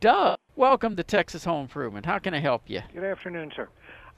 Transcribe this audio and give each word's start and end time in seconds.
Doug, 0.00 0.38
welcome 0.56 0.96
to 0.96 1.02
Texas 1.02 1.44
Home 1.44 1.60
Improvement. 1.60 2.06
How 2.06 2.18
can 2.18 2.32
I 2.32 2.40
help 2.40 2.62
you? 2.68 2.80
Good 2.94 3.04
afternoon, 3.04 3.52
sir. 3.54 3.68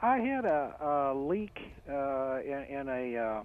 I 0.01 0.19
had 0.19 0.45
a, 0.45 0.77
a 0.81 1.13
leak 1.13 1.59
uh, 1.91 2.39
in, 2.41 2.67
in 2.69 2.89
a 2.89 3.19
uh, 3.19 3.43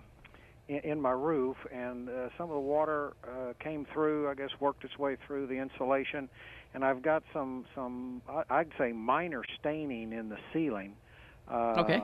in, 0.68 0.92
in 0.92 1.02
my 1.02 1.14
roof, 1.14 1.58
and 1.74 2.08
uh, 2.08 2.30
some 2.38 2.52
of 2.52 2.54
the 2.54 2.60
water 2.60 3.14
uh, 3.24 3.54
came 3.60 3.88
through. 3.92 4.30
I 4.30 4.36
guess 4.36 4.52
worked 4.60 4.84
its 4.84 5.00
way 5.00 5.18
through 5.26 5.48
the 5.48 5.56
insulation, 5.56 6.30
and 6.76 6.86
I've 6.86 7.02
got 7.02 7.24
some 7.34 7.66
some 7.74 8.22
I'd 8.52 8.70
say 8.78 8.92
minor 8.92 9.42
staining 9.60 10.14
in 10.14 10.30
the 10.30 10.38
ceiling. 10.54 10.94
Uh, 11.52 11.74
okay. 11.80 12.04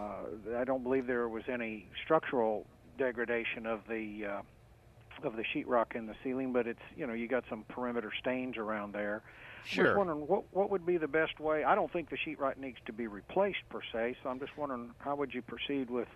I 0.58 0.64
don't 0.64 0.82
believe 0.82 1.06
there 1.06 1.30
was 1.30 1.44
any 1.48 1.86
structural 2.04 2.66
degradation 2.98 3.68
of 3.68 3.82
the 3.88 4.26
uh, 4.26 5.28
of 5.28 5.36
the 5.36 5.44
sheetrock 5.54 5.96
in 5.96 6.08
the 6.08 6.16
ceiling, 6.24 6.52
but 6.54 6.66
it's 6.66 6.82
you 6.98 7.06
know 7.06 7.14
you 7.14 7.28
got 7.28 7.44
some 7.52 7.66
perimeter 7.70 8.12
stains 8.20 8.58
around 8.58 8.96
there. 8.96 9.22
Sure. 9.66 9.86
I 9.86 9.90
was 9.90 9.98
wondering 9.98 10.28
what 10.28 10.44
what 10.52 10.70
would 10.70 10.86
be 10.86 10.98
the 10.98 11.08
best 11.08 11.40
way. 11.40 11.64
I 11.64 11.76
don't 11.76 11.92
think 11.92 12.10
the 12.10 12.18
sheetrock 12.18 12.58
needs 12.58 12.78
to 12.86 12.94
be 12.94 13.08
replaced 13.08 13.60
per 13.70 13.82
se, 13.92 14.18
so 14.22 14.30
I'm 14.30 14.40
just 14.40 14.56
wondering 14.58 14.92
how 15.00 15.16
would 15.16 15.34
you 15.34 15.42
proceed 15.42 15.90
with 15.90 16.08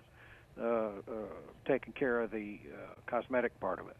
uh, 0.60 0.66
uh, 0.66 0.90
taking 1.68 1.94
care 1.94 2.20
of 2.20 2.32
the 2.32 2.60
uh, 2.74 2.94
cosmetic 3.06 3.60
part 3.60 3.80
of 3.80 3.88
it. 3.88 3.98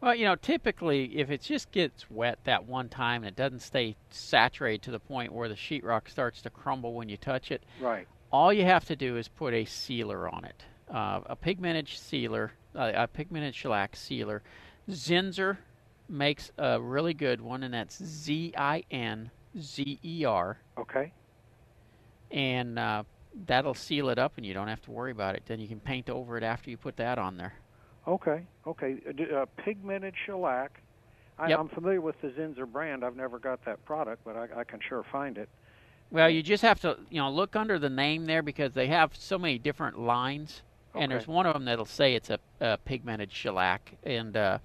Well, 0.00 0.14
you 0.14 0.24
know, 0.24 0.34
typically 0.34 1.18
if 1.18 1.30
it 1.30 1.42
just 1.42 1.70
gets 1.70 2.10
wet 2.10 2.38
that 2.44 2.66
one 2.66 2.88
time 2.88 3.22
and 3.22 3.28
it 3.28 3.36
doesn't 3.36 3.62
stay 3.62 3.96
saturated 4.10 4.82
to 4.82 4.90
the 4.90 5.00
point 5.00 5.32
where 5.32 5.48
the 5.48 5.54
sheetrock 5.54 6.08
starts 6.08 6.42
to 6.42 6.50
crumble 6.50 6.94
when 6.94 7.08
you 7.08 7.16
touch 7.16 7.50
it, 7.50 7.62
right? 7.80 8.06
All 8.32 8.52
you 8.52 8.64
have 8.64 8.84
to 8.86 8.96
do 8.96 9.16
is 9.16 9.28
put 9.28 9.54
a 9.54 9.64
sealer 9.64 10.28
on 10.28 10.44
it, 10.44 10.64
uh, 10.92 11.20
a 11.26 11.36
pigmented 11.36 11.88
sealer, 11.88 12.52
uh, 12.74 12.92
a 12.94 13.06
pigmented 13.06 13.54
shellac 13.54 13.96
sealer. 13.96 14.42
Zinsser 14.90 15.58
makes 16.08 16.50
a 16.58 16.80
really 16.80 17.14
good 17.14 17.40
one, 17.40 17.62
and 17.62 17.74
that's 17.74 18.02
Z 18.02 18.54
I 18.56 18.82
N 18.90 19.30
Z 19.60 19.98
E 20.04 20.24
R. 20.24 20.58
Okay. 20.78 21.12
And 22.30 22.78
uh, 22.78 23.04
that'll 23.46 23.74
seal 23.74 24.08
it 24.10 24.18
up, 24.18 24.32
and 24.36 24.44
you 24.44 24.54
don't 24.54 24.68
have 24.68 24.82
to 24.82 24.90
worry 24.90 25.12
about 25.12 25.34
it. 25.34 25.42
Then 25.46 25.60
you 25.60 25.68
can 25.68 25.80
paint 25.80 26.10
over 26.10 26.36
it 26.36 26.42
after 26.42 26.70
you 26.70 26.76
put 26.76 26.96
that 26.96 27.18
on 27.18 27.36
there. 27.36 27.54
Okay. 28.06 28.42
Okay. 28.66 28.96
Uh, 29.34 29.46
pigmented 29.56 30.14
shellac. 30.26 30.82
I, 31.38 31.48
yep. 31.48 31.58
I'm 31.58 31.68
familiar 31.68 32.00
with 32.00 32.20
the 32.20 32.28
Zinsser 32.28 32.66
brand. 32.66 33.04
I've 33.04 33.16
never 33.16 33.38
got 33.38 33.64
that 33.64 33.84
product, 33.84 34.22
but 34.24 34.36
I, 34.36 34.60
I 34.60 34.64
can 34.64 34.80
sure 34.86 35.04
find 35.12 35.38
it. 35.38 35.48
Well, 36.10 36.28
you 36.30 36.42
just 36.42 36.62
have 36.62 36.80
to, 36.80 36.96
you 37.10 37.20
know, 37.20 37.30
look 37.30 37.54
under 37.54 37.78
the 37.78 37.90
name 37.90 38.24
there 38.24 38.42
because 38.42 38.72
they 38.72 38.86
have 38.86 39.14
so 39.14 39.38
many 39.38 39.58
different 39.58 39.98
lines, 39.98 40.62
okay. 40.94 41.04
and 41.04 41.12
there's 41.12 41.28
one 41.28 41.44
of 41.44 41.52
them 41.52 41.66
that'll 41.66 41.84
say 41.84 42.14
it's 42.14 42.30
a, 42.30 42.38
a 42.60 42.78
pigmented 42.78 43.30
shellac, 43.30 43.94
and 44.04 44.36
uh, 44.36 44.58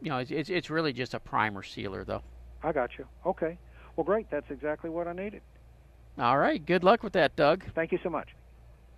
you 0.00 0.10
know, 0.10 0.18
it's, 0.18 0.30
it's 0.30 0.50
it's 0.50 0.70
really 0.70 0.92
just 0.92 1.14
a 1.14 1.20
primer 1.20 1.62
sealer, 1.62 2.04
though. 2.04 2.22
I 2.62 2.72
got 2.72 2.90
you. 2.98 3.06
Okay. 3.24 3.58
Well, 3.96 4.04
great. 4.04 4.30
That's 4.30 4.50
exactly 4.50 4.90
what 4.90 5.08
I 5.08 5.12
needed. 5.12 5.42
All 6.18 6.38
right. 6.38 6.64
Good 6.64 6.84
luck 6.84 7.02
with 7.02 7.12
that, 7.14 7.36
Doug. 7.36 7.64
Thank 7.74 7.92
you 7.92 7.98
so 8.02 8.10
much. 8.10 8.28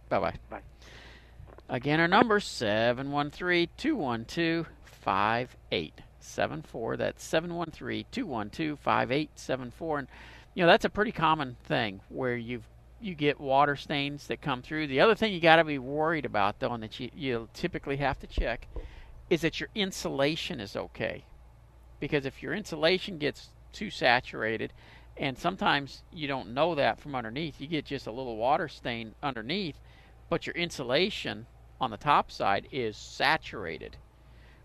Bye 0.08 0.20
bye. 0.20 0.34
Bye. 0.50 0.60
Again, 1.68 2.00
our 2.00 2.08
number 2.08 2.40
seven 2.40 3.12
one 3.12 3.30
three 3.30 3.68
two 3.76 3.96
one 3.96 4.24
two 4.24 4.66
five 4.84 5.56
eight 5.70 6.00
seven 6.20 6.62
four. 6.62 6.96
That's 6.96 7.24
seven 7.24 7.54
one 7.54 7.70
three 7.70 8.06
two 8.10 8.26
one 8.26 8.50
two 8.50 8.76
five 8.76 9.10
eight 9.10 9.30
seven 9.36 9.70
four, 9.70 9.98
and 9.98 10.08
you 10.54 10.62
know 10.62 10.68
that's 10.68 10.84
a 10.84 10.90
pretty 10.90 11.12
common 11.12 11.56
thing 11.64 12.00
where 12.08 12.36
you 12.36 12.62
you 13.00 13.14
get 13.14 13.40
water 13.40 13.74
stains 13.74 14.26
that 14.28 14.40
come 14.40 14.62
through. 14.62 14.86
The 14.86 15.00
other 15.00 15.14
thing 15.14 15.32
you 15.32 15.40
got 15.40 15.56
to 15.56 15.64
be 15.64 15.78
worried 15.78 16.24
about, 16.24 16.60
though, 16.60 16.72
and 16.72 16.82
that 16.82 17.00
you 17.00 17.10
you 17.14 17.48
typically 17.54 17.96
have 17.96 18.18
to 18.20 18.26
check, 18.26 18.68
is 19.32 19.40
that 19.40 19.58
your 19.58 19.70
insulation 19.74 20.60
is 20.60 20.76
okay, 20.76 21.24
because 22.00 22.26
if 22.26 22.42
your 22.42 22.52
insulation 22.52 23.16
gets 23.16 23.48
too 23.72 23.88
saturated, 23.88 24.74
and 25.16 25.38
sometimes 25.38 26.02
you 26.12 26.28
don't 26.28 26.52
know 26.52 26.74
that 26.74 27.00
from 27.00 27.14
underneath, 27.14 27.58
you 27.58 27.66
get 27.66 27.86
just 27.86 28.06
a 28.06 28.12
little 28.12 28.36
water 28.36 28.68
stain 28.68 29.14
underneath, 29.22 29.80
but 30.28 30.46
your 30.46 30.54
insulation 30.54 31.46
on 31.80 31.90
the 31.90 31.96
top 31.96 32.30
side 32.30 32.68
is 32.70 32.94
saturated. 32.94 33.96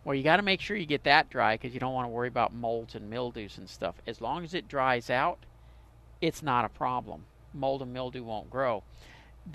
Well, 0.04 0.16
you 0.16 0.24
got 0.24 0.36
to 0.36 0.44
make 0.44 0.60
sure 0.60 0.76
you 0.76 0.86
get 0.86 1.06
that 1.06 1.30
dry 1.30 1.56
because 1.56 1.74
you 1.74 1.80
don't 1.80 1.94
want 1.94 2.04
to 2.04 2.12
worry 2.12 2.28
about 2.28 2.54
molds 2.54 2.94
and 2.94 3.10
mildews 3.10 3.58
and 3.58 3.70
stuff. 3.70 3.96
As 4.06 4.20
long 4.20 4.44
as 4.44 4.54
it 4.54 4.68
dries 4.68 5.10
out, 5.10 5.40
it's 6.20 6.44
not 6.44 6.66
a 6.66 6.70
problem. 6.70 7.24
Mold 7.54 7.84
and 7.84 7.94
mildew 7.94 8.26
won't 8.26 8.50
grow. 8.50 8.84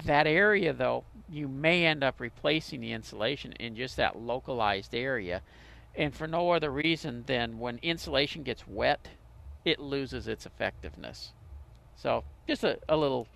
That 0.04 0.26
area, 0.26 0.72
though, 0.72 1.04
you 1.28 1.48
may 1.48 1.86
end 1.86 2.02
up 2.02 2.20
replacing 2.20 2.80
the 2.80 2.92
insulation 2.92 3.52
in 3.52 3.76
just 3.76 3.96
that 3.96 4.18
localized 4.18 4.94
area. 4.94 5.42
And 5.94 6.14
for 6.14 6.26
no 6.26 6.50
other 6.50 6.70
reason 6.70 7.24
than 7.26 7.58
when 7.58 7.78
insulation 7.82 8.42
gets 8.42 8.66
wet, 8.66 9.08
it 9.64 9.78
loses 9.78 10.26
its 10.26 10.46
effectiveness. 10.46 11.32
So, 11.96 12.24
just 12.48 12.64
a, 12.64 12.78
a 12.88 12.96
little 12.96 13.28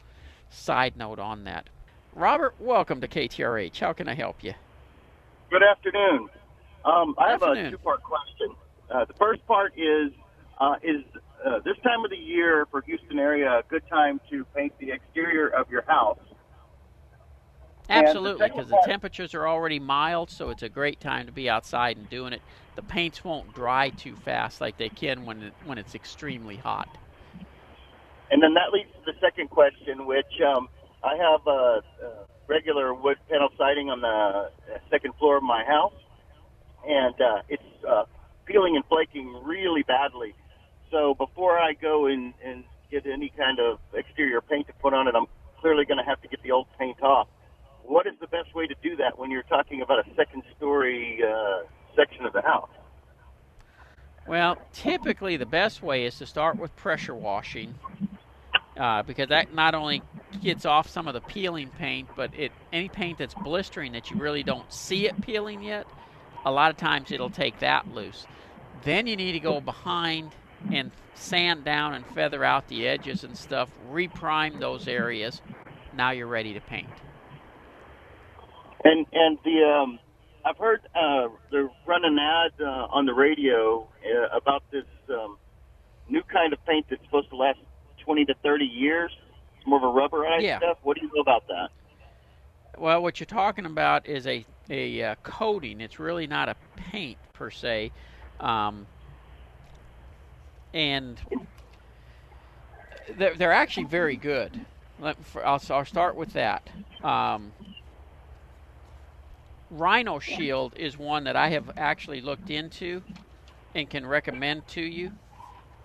side 0.48 0.96
note 0.96 1.18
on 1.18 1.44
that. 1.44 1.68
Robert, 2.14 2.54
welcome 2.58 3.00
to 3.02 3.08
KTRH. 3.08 3.78
How 3.78 3.92
can 3.92 4.08
I 4.08 4.14
help 4.14 4.42
you? 4.42 4.54
Good 5.50 5.62
afternoon. 5.62 6.28
Um, 6.84 7.14
I 7.18 7.32
have 7.32 7.42
afternoon. 7.42 7.66
a 7.66 7.70
two-part 7.72 8.02
question. 8.02 8.54
Uh, 8.90 9.04
the 9.04 9.12
first 9.14 9.46
part 9.46 9.74
is 9.76 10.12
uh, 10.58 10.76
is 10.82 11.02
uh, 11.44 11.58
this 11.64 11.76
time 11.82 12.04
of 12.04 12.10
the 12.10 12.16
year 12.16 12.66
for 12.70 12.80
Houston 12.82 13.18
area 13.18 13.58
a 13.58 13.62
good 13.68 13.82
time 13.88 14.20
to 14.30 14.44
paint 14.54 14.72
the 14.78 14.92
exterior 14.92 15.48
of 15.48 15.70
your 15.70 15.82
house? 15.82 16.18
Absolutely, 17.88 18.48
because 18.48 18.68
the, 18.68 18.76
the 18.76 18.82
temperatures 18.86 19.34
are 19.34 19.46
already 19.46 19.78
mild, 19.78 20.30
so 20.30 20.50
it's 20.50 20.62
a 20.62 20.68
great 20.68 21.00
time 21.00 21.26
to 21.26 21.32
be 21.32 21.48
outside 21.48 21.96
and 21.96 22.08
doing 22.10 22.32
it. 22.32 22.42
The 22.74 22.82
paints 22.82 23.24
won't 23.24 23.54
dry 23.54 23.90
too 23.90 24.16
fast 24.16 24.60
like 24.60 24.76
they 24.76 24.88
can 24.88 25.24
when 25.24 25.42
it, 25.42 25.52
when 25.64 25.78
it's 25.78 25.94
extremely 25.94 26.56
hot. 26.56 26.88
And 28.30 28.42
then 28.42 28.54
that 28.54 28.72
leads 28.72 28.90
to 28.92 29.12
the 29.12 29.18
second 29.20 29.50
question, 29.50 30.06
which 30.06 30.40
um, 30.44 30.68
I 31.04 31.16
have 31.16 31.46
a, 31.46 31.50
a 31.50 31.82
regular 32.48 32.92
wood 32.92 33.18
panel 33.30 33.48
siding 33.56 33.88
on 33.90 34.00
the 34.00 34.50
second 34.90 35.14
floor 35.14 35.36
of 35.36 35.42
my 35.42 35.64
house, 35.64 35.94
and 36.86 37.14
uh, 37.20 37.42
it's 37.48 37.62
uh, 37.88 38.04
peeling 38.46 38.76
and 38.76 38.84
flaking 38.86 39.42
really 39.44 39.82
badly. 39.82 40.34
So 40.90 41.14
before 41.14 41.58
I 41.58 41.72
go 41.74 42.06
and, 42.06 42.34
and 42.44 42.64
get 42.90 43.06
any 43.06 43.32
kind 43.36 43.58
of 43.60 43.78
exterior 43.94 44.40
paint 44.40 44.66
to 44.66 44.72
put 44.74 44.94
on 44.94 45.08
it, 45.08 45.14
I'm 45.14 45.26
clearly 45.60 45.84
going 45.84 45.98
to 45.98 46.04
have 46.04 46.20
to 46.22 46.28
get 46.28 46.42
the 46.42 46.50
old 46.50 46.66
paint 46.78 47.02
off. 47.02 47.28
What 47.86 48.06
is 48.06 48.14
the 48.20 48.26
best 48.26 48.54
way 48.54 48.66
to 48.66 48.74
do 48.82 48.96
that 48.96 49.18
when 49.18 49.30
you're 49.30 49.44
talking 49.44 49.80
about 49.80 50.00
a 50.00 50.14
second 50.16 50.42
story 50.56 51.20
uh, 51.22 51.64
section 51.94 52.26
of 52.26 52.32
the 52.32 52.42
house? 52.42 52.68
Well, 54.26 54.58
typically 54.72 55.36
the 55.36 55.46
best 55.46 55.82
way 55.82 56.04
is 56.04 56.18
to 56.18 56.26
start 56.26 56.58
with 56.58 56.74
pressure 56.74 57.14
washing 57.14 57.74
uh, 58.76 59.02
because 59.04 59.28
that 59.28 59.54
not 59.54 59.74
only 59.74 60.02
gets 60.42 60.66
off 60.66 60.90
some 60.90 61.06
of 61.06 61.14
the 61.14 61.20
peeling 61.20 61.70
paint, 61.78 62.08
but 62.16 62.34
it 62.36 62.50
any 62.72 62.88
paint 62.88 63.18
that's 63.18 63.34
blistering 63.34 63.92
that 63.92 64.10
you 64.10 64.18
really 64.18 64.42
don't 64.42 64.70
see 64.72 65.06
it 65.06 65.20
peeling 65.22 65.62
yet, 65.62 65.86
a 66.44 66.50
lot 66.50 66.70
of 66.70 66.76
times 66.76 67.12
it'll 67.12 67.30
take 67.30 67.60
that 67.60 67.94
loose. 67.94 68.26
Then 68.82 69.06
you 69.06 69.16
need 69.16 69.32
to 69.32 69.40
go 69.40 69.60
behind 69.60 70.32
and 70.72 70.90
sand 71.14 71.64
down 71.64 71.94
and 71.94 72.04
feather 72.06 72.42
out 72.44 72.66
the 72.68 72.86
edges 72.86 73.22
and 73.22 73.36
stuff, 73.36 73.70
reprime 73.90 74.58
those 74.58 74.88
areas. 74.88 75.40
Now 75.94 76.10
you're 76.10 76.26
ready 76.26 76.52
to 76.54 76.60
paint. 76.60 76.88
And 78.86 79.06
and 79.12 79.38
the 79.44 79.58
um, 79.66 80.00
I've 80.46 80.58
heard 80.58 80.80
uh, 80.94 81.28
they're 81.50 81.70
running 81.86 82.14
an 82.14 82.20
ad 82.22 82.52
uh, 82.62 82.86
on 82.94 83.06
the 83.06 83.14
radio 83.14 83.90
uh, 84.06 84.38
about 84.38 84.62
this 84.72 84.86
um, 85.10 85.38
new 86.08 86.22
kind 86.32 86.52
of 86.52 86.60
paint 86.66 86.86
that's 86.90 87.02
supposed 87.04 87.30
to 87.30 87.36
last 87.36 87.58
20 88.04 88.24
to 88.26 88.34
30 88.44 88.64
years. 88.66 89.12
It's 89.58 89.66
more 89.66 89.78
of 89.78 89.84
a 89.84 89.94
rubberized 89.98 90.46
Yeah. 90.46 90.58
stuff. 90.58 90.78
What 90.82 90.96
do 90.96 91.02
you 91.02 91.10
know 91.14 91.22
about 91.22 91.44
that? 91.48 91.70
Well, 92.78 93.02
what 93.02 93.20
you're 93.20 93.26
talking 93.26 93.66
about 93.66 94.06
is 94.08 94.26
a 94.26 94.46
a 94.70 95.02
uh, 95.02 95.16
coating. 95.24 95.80
It's 95.80 95.98
really 96.00 96.26
not 96.26 96.48
a 96.48 96.56
paint 96.76 97.18
per 97.34 97.50
se, 97.50 97.92
um, 98.40 98.88
and 100.74 101.20
they're, 103.08 103.36
they're 103.36 103.52
actually 103.52 103.84
very 103.84 104.16
good. 104.16 104.66
Let, 104.98 105.24
for, 105.26 105.46
I'll, 105.46 105.62
I'll 105.70 105.86
start 105.86 106.16
with 106.16 106.34
that. 106.34 106.70
Um, 107.02 107.55
Rhino 109.70 110.18
Shield 110.18 110.74
is 110.76 110.96
one 110.98 111.24
that 111.24 111.36
I 111.36 111.48
have 111.48 111.70
actually 111.76 112.20
looked 112.20 112.50
into 112.50 113.02
and 113.74 113.88
can 113.90 114.06
recommend 114.06 114.66
to 114.68 114.80
you 114.80 115.12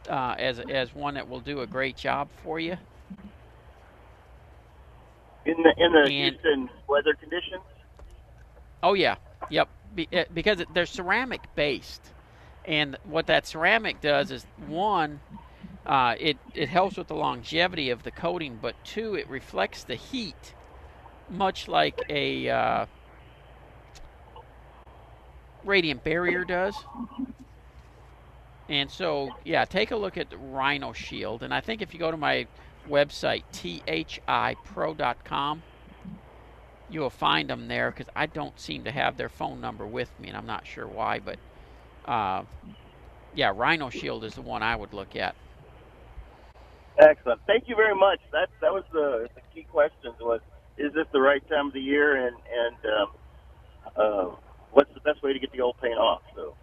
uh, 0.10 0.36
as 0.38 0.60
as 0.60 0.94
one 0.94 1.16
that 1.16 1.28
will 1.28 1.40
do 1.40 1.62
a 1.62 1.68
great 1.68 1.98
job 1.98 2.30
for 2.44 2.60
you. 2.60 2.78
In 5.46 5.56
the 5.64 5.74
in 5.78 5.92
the 5.92 6.10
And- 6.10 6.34
Houston 6.34 6.70
weather 6.88 7.16
conditions? 7.20 7.64
Oh 8.84 8.94
yeah, 8.94 9.16
yep. 9.50 9.70
Be, 9.94 10.08
eh, 10.12 10.26
because 10.34 10.64
they're 10.74 10.86
ceramic 10.86 11.42
based, 11.56 12.02
and 12.66 12.98
what 13.04 13.28
that 13.28 13.46
ceramic 13.46 14.02
does 14.02 14.32
is 14.32 14.46
one, 14.68 15.20
uh, 15.86 16.16
it 16.20 16.38
it 16.54 16.70
helps 16.70 16.98
with 16.98 17.08
the 17.08 17.16
longevity 17.16 17.90
of 17.90 18.04
the 18.04 18.12
coating, 18.12 18.58
but 18.62 18.76
two, 18.86 19.16
it 19.16 19.30
reflects 19.30 19.84
the 19.84 19.96
heat, 19.96 20.54
much 21.30 21.68
like 21.68 21.96
a 22.10 22.50
uh, 22.50 22.86
radiant 25.66 26.04
barrier 26.04 26.44
does. 26.44 26.76
And 28.70 28.90
so, 28.90 29.30
yeah, 29.44 29.66
take 29.66 29.92
a 29.92 29.98
look 29.98 30.18
at 30.18 30.28
Rhino 30.34 30.94
Shield. 30.94 31.44
And 31.44 31.54
I 31.54 31.62
think 31.62 31.82
if 31.82 31.94
you 31.94 32.00
go 32.00 32.10
to 32.10 32.18
my 32.18 32.48
website, 32.90 33.44
thipro.com, 33.54 35.64
you'll 36.90 37.10
find 37.10 37.50
them 37.50 37.68
there 37.68 37.92
because 37.92 38.08
I 38.16 38.28
don't 38.28 38.58
seem 38.60 38.86
to 38.86 38.92
have 38.92 39.18
their 39.18 39.30
phone 39.30 39.62
number 39.62 39.86
with 39.86 40.10
me, 40.20 40.30
and 40.30 40.38
I'm 40.38 40.46
not 40.46 40.66
sure 40.66 40.88
why. 40.88 41.20
But 41.20 41.38
uh, 42.06 42.44
yeah, 43.34 43.52
Rhino 43.56 43.90
Shield 43.90 44.24
is 44.24 44.36
the 44.36 44.42
one 44.42 44.64
I 44.64 44.76
would 44.76 44.94
look 44.94 45.16
at. 45.16 45.36
Excellent. 46.98 47.42
Thank 47.48 47.68
you 47.68 47.76
very 47.76 47.96
much. 47.96 48.20
That 48.32 48.50
that 48.62 48.72
was 48.72 48.84
the, 48.92 49.28
the 49.34 49.42
key 49.54 49.64
questions 49.64 50.16
was 50.20 50.42
is 50.78 50.94
this 50.94 51.08
the 51.14 51.22
right 51.22 51.42
time 51.50 51.68
of 51.68 51.74
the 51.74 51.82
year 51.82 52.28
and 52.28 52.36
and 52.54 52.76
um, 52.94 53.12
uh, 53.96 54.36
what's 54.72 54.94
the 54.94 55.00
best 55.02 55.22
way 55.24 55.34
to 55.34 55.40
get 55.40 55.52
the 55.52 55.62
old 55.62 55.76
paint 55.82 55.98
off? 55.98 56.22
So 56.36 56.56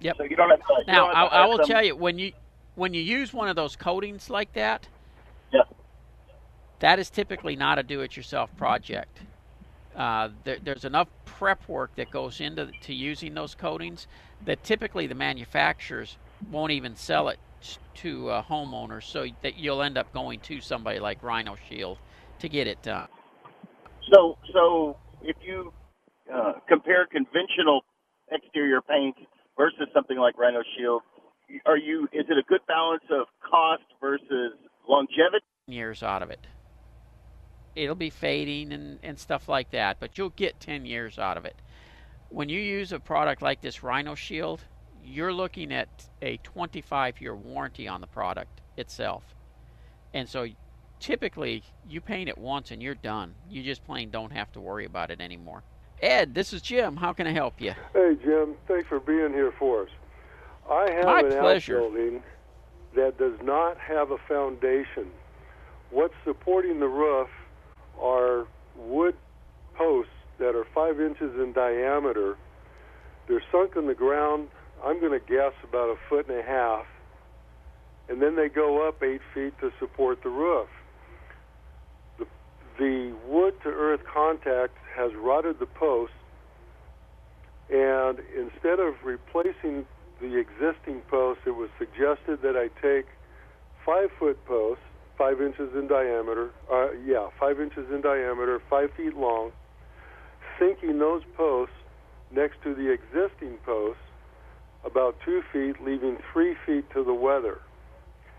Yep. 0.00 0.16
So 0.18 0.24
you 0.24 0.36
don't 0.36 0.50
have 0.50 0.58
to, 0.60 0.64
you 0.78 0.84
Now, 0.92 1.06
I, 1.06 1.20
have 1.20 1.30
to 1.30 1.34
I 1.36 1.40
have 1.40 1.48
will 1.50 1.56
some- 1.58 1.66
tell 1.66 1.84
you 1.84 1.96
when 1.96 2.18
you 2.18 2.32
when 2.74 2.92
you 2.92 3.00
use 3.02 3.32
one 3.32 3.48
of 3.48 3.54
those 3.56 3.76
coatings 3.76 4.28
like 4.28 4.52
that, 4.54 4.88
Yeah. 5.52 5.62
that 6.80 6.98
is 6.98 7.08
typically 7.08 7.54
not 7.54 7.78
a 7.78 7.84
do-it-yourself 7.84 8.54
project. 8.56 9.20
Uh, 9.94 10.30
there, 10.42 10.58
there's 10.60 10.84
enough 10.84 11.06
prep 11.24 11.68
work 11.68 11.94
that 11.94 12.10
goes 12.10 12.40
into 12.40 12.68
to 12.82 12.92
using 12.92 13.32
those 13.34 13.54
coatings 13.54 14.08
that 14.44 14.64
typically 14.64 15.06
the 15.06 15.14
manufacturers 15.14 16.16
won't 16.50 16.72
even 16.72 16.96
sell 16.96 17.28
it 17.28 17.38
to 17.94 18.28
uh, 18.28 18.42
homeowners, 18.42 19.04
so 19.04 19.24
that 19.42 19.56
you'll 19.56 19.80
end 19.82 19.96
up 19.96 20.12
going 20.12 20.40
to 20.40 20.60
somebody 20.60 20.98
like 20.98 21.22
Rhino 21.22 21.56
Shield 21.68 21.96
to 22.40 22.48
get 22.48 22.66
it 22.66 22.82
done. 22.82 23.06
So 24.12 24.36
so 24.52 24.96
if 25.22 25.36
you 25.40 25.72
uh, 26.32 26.54
compare 26.68 27.06
conventional 27.06 27.82
exterior 28.30 28.80
paint 28.80 29.16
versus 29.56 29.88
something 29.92 30.18
like 30.18 30.38
Rhino 30.38 30.62
Shield, 30.76 31.02
are 31.66 31.76
you 31.76 32.04
is 32.12 32.26
it 32.28 32.38
a 32.38 32.42
good 32.48 32.60
balance 32.66 33.04
of 33.10 33.26
cost 33.48 33.82
versus 34.00 34.52
longevity? 34.88 35.44
years 35.66 36.02
out 36.02 36.22
of 36.22 36.30
it. 36.30 36.46
It'll 37.74 37.94
be 37.94 38.10
fading 38.10 38.72
and, 38.72 38.98
and 39.02 39.18
stuff 39.18 39.48
like 39.48 39.70
that, 39.70 39.98
but 39.98 40.16
you'll 40.16 40.30
get 40.30 40.60
10 40.60 40.84
years 40.84 41.18
out 41.18 41.36
of 41.36 41.44
it. 41.44 41.56
When 42.28 42.48
you 42.48 42.60
use 42.60 42.92
a 42.92 43.00
product 43.00 43.42
like 43.42 43.60
this 43.60 43.82
Rhino 43.82 44.14
Shield, 44.14 44.62
you're 45.04 45.32
looking 45.32 45.72
at 45.72 46.08
a 46.22 46.36
25 46.38 47.20
year 47.20 47.34
warranty 47.34 47.88
on 47.88 48.00
the 48.00 48.06
product 48.06 48.60
itself. 48.76 49.34
And 50.12 50.28
so 50.28 50.46
typically 51.00 51.64
you 51.88 52.00
paint 52.00 52.28
it 52.28 52.38
once 52.38 52.70
and 52.70 52.82
you're 52.82 52.94
done. 52.94 53.34
You 53.50 53.62
just 53.62 53.84
plain 53.84 54.10
don't 54.10 54.32
have 54.32 54.52
to 54.52 54.60
worry 54.60 54.84
about 54.84 55.10
it 55.10 55.20
anymore. 55.20 55.62
Ed, 56.02 56.34
this 56.34 56.52
is 56.52 56.60
Jim. 56.62 56.96
How 56.96 57.12
can 57.12 57.26
I 57.26 57.32
help 57.32 57.60
you? 57.60 57.72
Hey, 57.92 58.16
Jim. 58.22 58.54
Thanks 58.68 58.88
for 58.88 59.00
being 59.00 59.32
here 59.32 59.52
for 59.58 59.84
us. 59.84 59.88
I 60.70 60.90
have 60.90 61.04
My 61.04 61.20
an 61.20 61.38
pleasure. 61.40 61.76
outbuilding 61.80 62.22
that 62.94 63.18
does 63.18 63.34
not 63.42 63.78
have 63.78 64.10
a 64.10 64.18
foundation. 64.28 65.06
What's 65.90 66.14
supporting 66.24 66.80
the 66.80 66.88
roof 66.88 67.28
are 68.00 68.46
wood 68.76 69.14
posts 69.74 70.12
that 70.38 70.54
are 70.54 70.66
five 70.74 71.00
inches 71.00 71.34
in 71.38 71.52
diameter. 71.52 72.36
They're 73.28 73.42
sunk 73.52 73.76
in 73.76 73.86
the 73.86 73.94
ground, 73.94 74.48
I'm 74.84 75.00
going 75.00 75.18
to 75.18 75.24
guess 75.26 75.52
about 75.62 75.88
a 75.88 75.96
foot 76.08 76.28
and 76.28 76.38
a 76.38 76.42
half, 76.42 76.86
and 78.08 78.20
then 78.20 78.36
they 78.36 78.48
go 78.48 78.86
up 78.86 79.02
eight 79.02 79.22
feet 79.32 79.58
to 79.60 79.72
support 79.78 80.22
the 80.22 80.28
roof. 80.28 80.68
The, 82.78 83.14
wood 83.26 83.54
to 83.62 83.68
earth 83.68 84.00
contact 84.12 84.74
has 84.96 85.12
rotted 85.14 85.58
the 85.60 85.66
posts, 85.66 86.14
and 87.70 88.18
instead 88.36 88.80
of 88.80 88.94
replacing 89.04 89.86
the 90.20 90.36
existing 90.38 91.02
posts, 91.08 91.42
it 91.46 91.54
was 91.54 91.70
suggested 91.78 92.42
that 92.42 92.56
I 92.56 92.68
take 92.80 93.06
five 93.84 94.10
foot 94.18 94.44
posts, 94.46 94.82
five 95.16 95.40
inches 95.40 95.70
in 95.74 95.86
diameter, 95.86 96.50
uh, 96.72 96.92
yeah, 97.04 97.28
five 97.38 97.60
inches 97.60 97.86
in 97.92 98.00
diameter, 98.00 98.60
five 98.68 98.90
feet 98.96 99.16
long, 99.16 99.52
sinking 100.58 100.98
those 100.98 101.22
posts 101.36 101.74
next 102.34 102.62
to 102.64 102.74
the 102.74 102.90
existing 102.90 103.58
posts 103.64 104.02
about 104.84 105.16
two 105.24 105.42
feet, 105.52 105.76
leaving 105.84 106.18
three 106.32 106.54
feet 106.66 106.88
to 106.90 107.04
the 107.04 107.14
weather, 107.14 107.58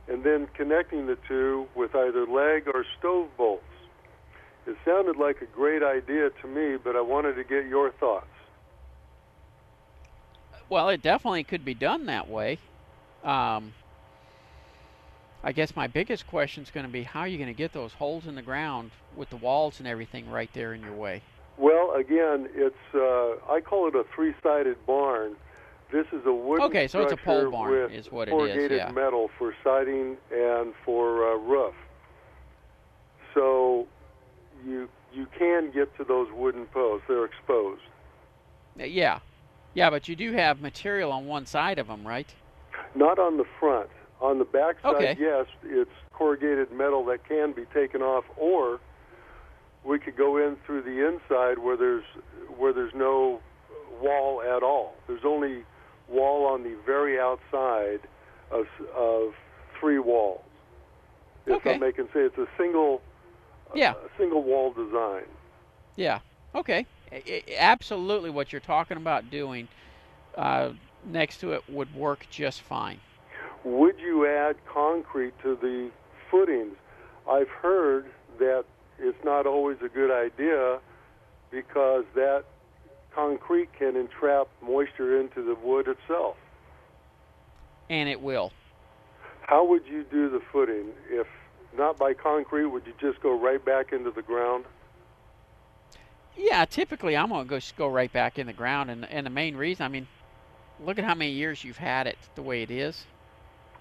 and 0.07 0.23
then 0.23 0.47
connecting 0.55 1.07
the 1.07 1.17
two 1.27 1.67
with 1.75 1.95
either 1.95 2.25
leg 2.25 2.67
or 2.67 2.85
stove 2.99 3.27
bolts. 3.37 3.63
It 4.67 4.75
sounded 4.83 5.15
like 5.17 5.41
a 5.41 5.45
great 5.45 5.83
idea 5.83 6.29
to 6.41 6.47
me, 6.47 6.77
but 6.77 6.95
I 6.95 7.01
wanted 7.01 7.35
to 7.35 7.44
get 7.44 7.67
your 7.67 7.91
thoughts. 7.91 8.27
Well, 10.69 10.89
it 10.89 11.03
definitely 11.03 11.44
could 11.44 11.63
be 11.63 11.75
done 11.75 12.07
that 12.07 12.27
way. 12.27 12.57
Um, 13.23 13.73
I 15.44 15.51
guess 15.51 15.75
my 15.75 15.85
biggest 15.85 16.25
question 16.25 16.63
is 16.63 16.71
going 16.71 16.88
to 16.88 16.91
be 16.91 17.03
how 17.03 17.21
are 17.21 17.27
you 17.27 17.38
going 17.38 17.53
to 17.53 17.57
get 17.57 17.71
those 17.71 17.94
holes 17.94 18.25
in 18.25 18.33
the 18.33 18.41
ground 18.41 18.91
with 19.15 19.29
the 19.29 19.38
walls 19.38 19.79
and 19.79 19.88
everything 19.88 20.29
right 20.29 20.50
there 20.53 20.73
in 20.73 20.81
your 20.81 20.94
way? 20.94 21.21
Well, 21.57 21.94
again, 21.94 22.50
it's 22.53 22.75
uh, 22.95 23.51
I 23.51 23.61
call 23.61 23.88
it 23.88 23.95
a 23.95 24.03
three-sided 24.15 24.83
barn. 24.88 25.35
This 25.91 26.07
is 26.11 26.25
a 26.25 26.33
wooden 26.33 26.65
Okay, 26.65 26.88
so 26.88 27.01
it's 27.01 27.13
a 27.13 27.18
pole 27.18 27.51
barn 27.51 27.91
is 27.91 28.11
what 28.11 28.27
it 28.27 28.31
is, 28.31 28.38
corrugated 28.38 28.77
yeah. 28.77 28.91
metal 28.91 29.29
for 29.38 29.53
siding 29.63 30.18
and 30.31 30.73
for 30.83 31.31
uh, 31.31 31.38
roof. 31.38 31.75
So 33.35 33.88
you 34.65 34.89
you 35.13 35.27
can 35.38 35.71
get 35.71 35.95
to 35.97 36.03
those 36.03 36.27
wooden 36.33 36.65
posts; 36.67 37.06
they're 37.07 37.25
exposed. 37.25 37.81
Uh, 38.79 38.83
Yeah, 38.83 39.19
yeah, 39.73 39.89
but 39.89 40.07
you 40.07 40.15
do 40.15 40.33
have 40.33 40.62
material 40.62 41.12
on 41.12 41.25
one 41.27 41.45
side 41.45 41.79
of 41.79 41.88
them, 41.88 42.06
right? 42.06 42.33
Not 42.95 43.19
on 43.19 43.38
the 43.38 43.45
front. 43.59 43.89
On 44.21 44.39
the 44.39 44.45
back 44.45 44.75
side, 44.81 44.95
Okay. 44.95 45.17
yes, 45.19 45.45
it's 45.63 45.91
corrugated 46.13 46.71
metal 46.71 47.03
that 47.06 47.25
can 47.27 47.51
be 47.51 47.65
taken 47.73 48.01
off, 48.01 48.23
or 48.38 48.79
we 49.83 50.00
could 50.00 50.15
go 50.15 50.38
in 50.38 50.56
through 50.65 50.81
the 50.83 51.06
inside 51.07 51.59
where 51.59 51.77
there's 51.77 52.06
where 52.57 52.73
there's 52.73 52.94
no 52.95 53.41
wall 54.01 54.41
at 54.41 54.63
all. 54.63 54.95
There's 55.07 55.25
only 55.25 55.63
wall 56.07 56.45
on 56.45 56.63
the 56.63 56.75
very 56.85 57.19
outside 57.19 58.00
of 58.51 58.65
of 58.95 59.33
three 59.79 60.00
walls. 60.00 60.41
If 61.45 61.57
Okay. 61.57 61.73
I'm 61.75 61.79
making 61.81 62.06
say 62.13 62.21
it's 62.21 62.38
a 62.38 62.47
single 62.57 63.01
Yeah. 63.73 63.94
a 63.94 64.17
single 64.17 64.44
wall 64.44 64.71
design. 64.71 65.23
Yeah. 65.95 66.19
Okay. 66.53 66.85
I- 67.12 67.23
I- 67.27 67.44
absolutely, 67.57 68.29
what 68.29 68.51
you're 68.51 68.59
talking 68.59 68.97
about 68.97 69.29
doing 69.29 69.67
uh, 70.38 70.71
next 71.06 71.38
to 71.39 71.53
it 71.53 71.69
would 71.69 71.94
work 71.95 72.27
just 72.29 72.62
fine. 72.62 73.00
Would 73.63 74.00
you 74.00 74.27
add 74.27 74.57
concrete 74.71 75.33
to 75.44 75.56
the 75.56 75.89
footings? 76.30 76.75
I've 77.30 77.49
heard 77.49 78.06
that 78.37 78.66
it's 78.99 79.18
not 79.23 79.45
always 79.47 79.78
a 79.83 79.90
good 79.90 80.11
idea 80.11 80.80
because 81.51 82.04
that 82.16 82.44
concrete 83.13 83.69
can 83.78 83.95
entrap 83.95 84.47
moisture 84.61 85.19
into 85.19 85.44
the 85.44 85.56
wood 85.56 85.87
itself. 85.87 86.35
And 87.90 88.09
it 88.09 88.21
will. 88.21 88.51
How 89.42 89.66
would 89.66 89.85
you 89.85 90.04
do 90.04 90.30
the 90.30 90.42
footing? 90.51 90.87
If 91.09 91.28
not 91.77 91.97
by 91.97 92.13
concrete, 92.13 92.65
would 92.65 92.85
you 92.85 92.94
just 92.99 93.21
go 93.21 93.39
right 93.39 93.63
back 93.63 93.91
into 93.91 94.11
the 94.11 94.21
ground? 94.21 94.65
Yeah, 96.37 96.65
typically 96.65 97.15
I'm 97.15 97.29
gonna 97.29 97.45
go 97.45 97.59
go 97.77 97.87
right 97.87 98.11
back 98.11 98.37
in 98.37 98.47
the 98.47 98.53
ground, 98.53 98.91
and 98.91 99.05
and 99.09 99.25
the 99.25 99.29
main 99.29 99.55
reason, 99.55 99.85
I 99.85 99.89
mean, 99.89 100.07
look 100.83 100.99
at 100.99 101.05
how 101.05 101.15
many 101.15 101.31
years 101.31 101.63
you've 101.63 101.77
had 101.77 102.07
it 102.07 102.17
the 102.35 102.41
way 102.41 102.61
it 102.61 102.71
is, 102.71 103.05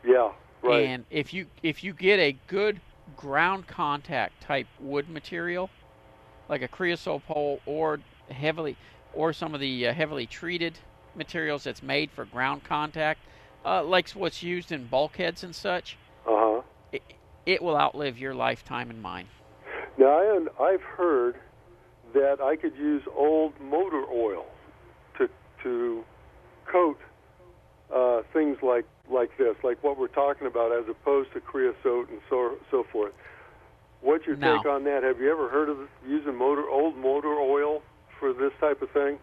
Yeah, 0.04 0.32
right. 0.62 0.84
and 0.86 1.04
if 1.10 1.34
you 1.34 1.46
if 1.62 1.82
you 1.82 1.92
get 1.92 2.18
a 2.20 2.36
good 2.46 2.80
ground 3.16 3.66
contact 3.66 4.40
type 4.40 4.66
wood 4.80 5.08
material, 5.08 5.68
like 6.48 6.62
a 6.62 6.68
creosote 6.68 7.26
pole 7.26 7.60
or 7.66 8.00
heavily 8.30 8.76
or 9.12 9.32
some 9.32 9.54
of 9.54 9.60
the 9.60 9.88
uh, 9.88 9.92
heavily 9.92 10.26
treated 10.26 10.78
materials 11.14 11.64
that's 11.64 11.82
made 11.82 12.10
for 12.10 12.24
ground 12.24 12.64
contact, 12.64 13.20
uh, 13.64 13.82
like 13.82 14.08
what's 14.10 14.42
used 14.42 14.72
in 14.72 14.86
bulkheads 14.86 15.42
and 15.44 15.54
such. 15.54 15.96
It, 17.46 17.62
will 17.62 17.76
outlive 17.76 18.18
your 18.18 18.34
lifetime 18.34 18.90
and 18.90 19.00
mine. 19.00 19.28
Now, 19.98 20.18
I, 20.18 20.46
I've 20.60 20.82
heard 20.82 21.36
that 22.14 22.40
I 22.40 22.56
could 22.56 22.76
use 22.76 23.02
old 23.16 23.52
motor 23.60 24.04
oil 24.12 24.44
to 25.18 25.28
to 25.62 26.04
coat 26.70 26.98
uh, 27.94 28.22
things 28.32 28.58
like 28.62 28.84
like 29.10 29.30
this, 29.38 29.56
like 29.62 29.82
what 29.82 29.98
we're 29.98 30.08
talking 30.08 30.46
about, 30.46 30.72
as 30.72 30.84
opposed 30.88 31.32
to 31.34 31.40
creosote 31.40 32.08
and 32.10 32.20
so 32.30 32.56
so 32.70 32.84
forth. 32.90 33.12
What's 34.00 34.26
your 34.26 34.36
No. 34.36 34.58
take 34.58 34.66
on 34.66 34.84
that? 34.84 35.02
Have 35.02 35.18
you 35.20 35.30
ever 35.32 35.48
heard 35.48 35.68
of 35.68 35.78
using 36.06 36.36
motor 36.36 36.68
old 36.68 36.96
motor 36.96 37.34
oil 37.34 37.80
for 38.20 38.32
this 38.32 38.52
type 38.60 38.82
of 38.82 38.90
thing? 38.90 39.18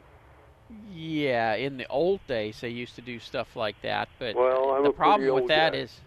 Yeah, 0.90 1.56
in 1.56 1.78
the 1.78 1.88
old 1.88 2.26
days 2.28 2.62
they 2.62 2.70
used 2.70 2.96
to 2.96 3.02
do 3.02 3.20
stuff 3.20 3.56
like 3.56 3.76
that, 3.82 4.08
but 4.20 4.36
Well, 4.36 4.82
the 4.84 4.92
problem 4.92 5.34
with 5.36 5.48
that 5.48 5.74
guy. 5.74 5.80
is, 5.80 6.00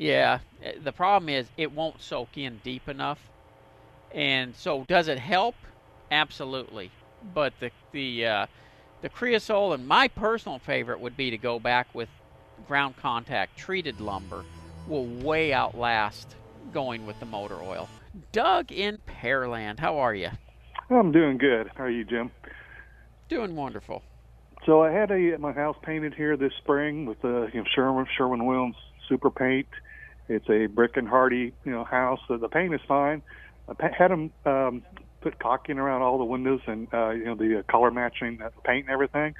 yeah, 0.00 0.38
uh, 0.64 0.70
the 0.82 0.92
problem 0.92 1.28
is 1.28 1.46
it 1.58 1.72
won't 1.72 2.00
soak 2.00 2.38
in 2.38 2.58
deep 2.64 2.88
enough, 2.88 3.20
and 4.14 4.56
so 4.56 4.84
does 4.88 5.08
it 5.08 5.18
help? 5.18 5.54
Absolutely, 6.10 6.90
but 7.34 7.52
the 7.60 7.70
the 7.92 8.26
uh, 8.26 8.46
the 9.02 9.10
creosote 9.10 9.78
and 9.78 9.86
my 9.86 10.08
personal 10.08 10.58
favorite 10.58 11.00
would 11.00 11.18
be 11.18 11.30
to 11.30 11.36
go 11.36 11.58
back 11.58 11.94
with 11.94 12.08
ground 12.66 12.96
contact 12.96 13.58
treated 13.58 14.00
lumber 14.00 14.44
will 14.88 15.04
way 15.06 15.52
outlast 15.52 16.34
going 16.72 17.06
with 17.06 17.20
the 17.20 17.26
motor 17.26 17.60
oil. 17.62 17.86
Doug 18.32 18.72
in 18.72 18.98
Pearland, 19.06 19.78
how 19.78 19.98
are 19.98 20.14
you? 20.14 20.30
I'm 20.88 21.12
doing 21.12 21.36
good. 21.36 21.70
How 21.76 21.84
are 21.84 21.90
you, 21.90 22.04
Jim? 22.04 22.30
Doing 23.28 23.54
wonderful. 23.54 24.02
So 24.64 24.82
I 24.82 24.90
had 24.90 25.10
a 25.10 25.36
my 25.38 25.52
house 25.52 25.76
painted 25.82 26.14
here 26.14 26.38
this 26.38 26.52
spring 26.58 27.04
with 27.04 27.20
the 27.20 27.50
you 27.52 27.60
know, 27.60 27.66
Sherwin 27.74 28.06
Sherwin 28.16 28.46
Williams 28.46 28.76
Super 29.10 29.30
Paint. 29.30 29.68
It's 30.30 30.48
a 30.48 30.66
brick 30.66 30.96
and 30.96 31.08
Hardie 31.08 31.52
you 31.64 31.72
know 31.72 31.84
house. 31.84 32.20
So 32.28 32.36
the 32.36 32.48
paint 32.48 32.74
is 32.74 32.80
fine. 32.86 33.22
I 33.68 33.90
had 33.96 34.10
them 34.10 34.32
um, 34.46 34.82
put 35.20 35.38
caulking 35.38 35.78
around 35.78 36.02
all 36.02 36.18
the 36.18 36.24
windows 36.24 36.60
and 36.66 36.88
uh, 36.92 37.10
you 37.10 37.24
know 37.24 37.34
the 37.34 37.58
uh, 37.58 37.62
color 37.70 37.90
matching 37.90 38.40
uh, 38.42 38.50
paint 38.64 38.86
and 38.86 38.92
everything. 38.92 39.34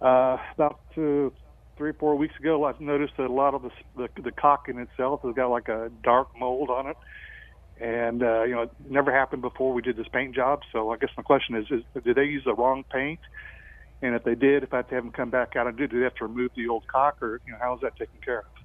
Uh, 0.00 0.36
about 0.54 0.80
uh, 0.96 1.30
three 1.76 1.90
or 1.90 1.96
four 1.98 2.16
weeks 2.16 2.34
ago, 2.38 2.64
I 2.64 2.72
noticed 2.78 3.14
that 3.16 3.26
a 3.26 3.32
lot 3.32 3.54
of 3.54 3.62
the 3.62 3.70
the, 3.96 4.08
the 4.22 4.32
caulking 4.32 4.78
itself 4.78 5.20
has 5.22 5.34
got 5.34 5.48
like 5.48 5.68
a 5.68 5.90
dark 6.02 6.28
mold 6.38 6.70
on 6.70 6.88
it 6.88 6.96
and 7.80 8.22
uh, 8.22 8.44
you 8.44 8.54
know 8.54 8.62
it 8.62 8.70
never 8.88 9.12
happened 9.12 9.42
before 9.42 9.72
we 9.72 9.82
did 9.82 9.96
this 9.96 10.06
paint 10.12 10.34
job. 10.34 10.60
So 10.72 10.90
I 10.90 10.96
guess 10.96 11.10
my 11.16 11.22
question 11.22 11.56
is: 11.56 11.66
is 11.70 12.04
did 12.04 12.16
they 12.16 12.24
use 12.24 12.42
the 12.44 12.54
wrong 12.54 12.84
paint? 12.92 13.20
And 14.02 14.14
if 14.14 14.24
they 14.24 14.34
did, 14.34 14.62
if 14.62 14.72
I 14.72 14.78
had 14.78 14.88
to 14.90 14.94
have 14.96 15.04
them 15.04 15.12
come 15.12 15.30
back 15.30 15.56
out 15.56 15.66
and 15.66 15.76
do, 15.78 15.86
do 15.86 15.98
they 15.98 16.04
have 16.04 16.14
to 16.16 16.26
remove 16.26 16.50
the 16.56 16.68
old 16.68 16.84
caulk, 16.92 17.22
or 17.22 17.40
you 17.46 17.52
know, 17.52 17.58
how 17.60 17.74
is 17.74 17.80
that 17.82 17.96
taken 17.96 18.18
care 18.24 18.40
of? 18.40 18.63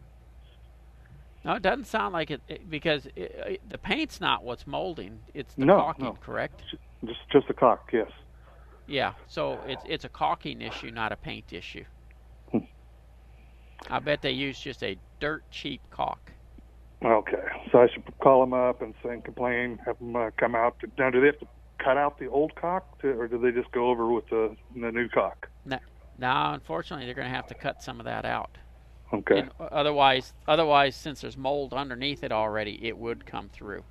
No, 1.46 1.54
it 1.54 1.62
doesn't 1.62 1.86
sound 1.86 2.14
like 2.14 2.32
it, 2.32 2.42
it 2.48 2.70
because 2.70 3.06
it, 3.08 3.18
it, 3.18 3.70
the 3.70 3.78
paint's 3.78 4.20
not 4.20 4.44
what's 4.44 4.68
molding; 4.68 5.20
it's 5.34 5.54
the 5.54 5.66
No, 5.66 5.78
caulking, 5.78 6.06
no. 6.06 6.18
correct? 6.22 6.62
Just 7.06 7.20
just 7.32 7.48
the 7.48 7.54
caulk, 7.54 7.90
yes. 7.94 8.12
Yeah. 8.88 9.14
So 9.28 9.60
it's 9.66 9.84
it's 9.88 10.06
a 10.06 10.10
caulking 10.10 10.62
issue, 10.62 10.92
not 10.92 11.12
a 11.12 11.16
paint 11.16 11.54
issue. 11.54 11.86
Hmm. 12.52 12.58
I 13.90 14.00
bet 14.00 14.22
they 14.22 14.32
use 14.32 14.60
just 14.60 14.84
a 14.84 14.98
dirt 15.20 15.44
cheap 15.52 15.82
caulk. 15.92 16.32
Okay, 17.04 17.46
so 17.72 17.80
I 17.80 17.88
should 17.88 18.04
call 18.20 18.42
them 18.42 18.54
up 18.54 18.82
and 18.82 18.94
say 19.02 19.22
complain, 19.24 19.80
have 19.86 19.98
them 20.00 20.18
uh, 20.18 20.32
come 20.38 20.54
out. 20.54 20.78
To, 20.82 20.88
now, 20.98 21.10
do 21.10 21.22
they 21.22 21.28
have 21.28 21.40
to 21.40 21.48
cut 21.78 21.96
out 21.96 22.20
the 22.20 22.28
old 22.28 22.54
caulk, 22.56 23.02
to, 23.02 23.08
or 23.18 23.30
do 23.30 23.38
they 23.38 23.52
just 23.52 23.72
go 23.72 23.90
over 23.90 24.12
with 24.12 24.28
the 24.30 24.56
the 24.76 24.92
new 24.92 25.08
caulk? 25.08 25.48
Now, 26.20 26.54
unfortunately, 26.54 27.06
they're 27.06 27.16
going 27.16 27.30
to 27.30 27.34
have 27.34 27.48
to 27.48 27.54
cut 27.56 27.82
some 27.82 28.00
of 28.02 28.06
that 28.06 28.26
out. 28.26 28.58
Okay, 29.12 29.40
And 29.40 29.52
otherwise, 29.60 30.34
otherwise, 30.48 30.96
since 30.96 31.22
there's 31.22 31.38
mold 31.38 31.74
underneath 31.74 32.24
it 32.24 32.32
already, 32.32 32.80
it 32.86 32.98
would 32.98 33.26
come 33.26 33.50
through. 33.50 33.84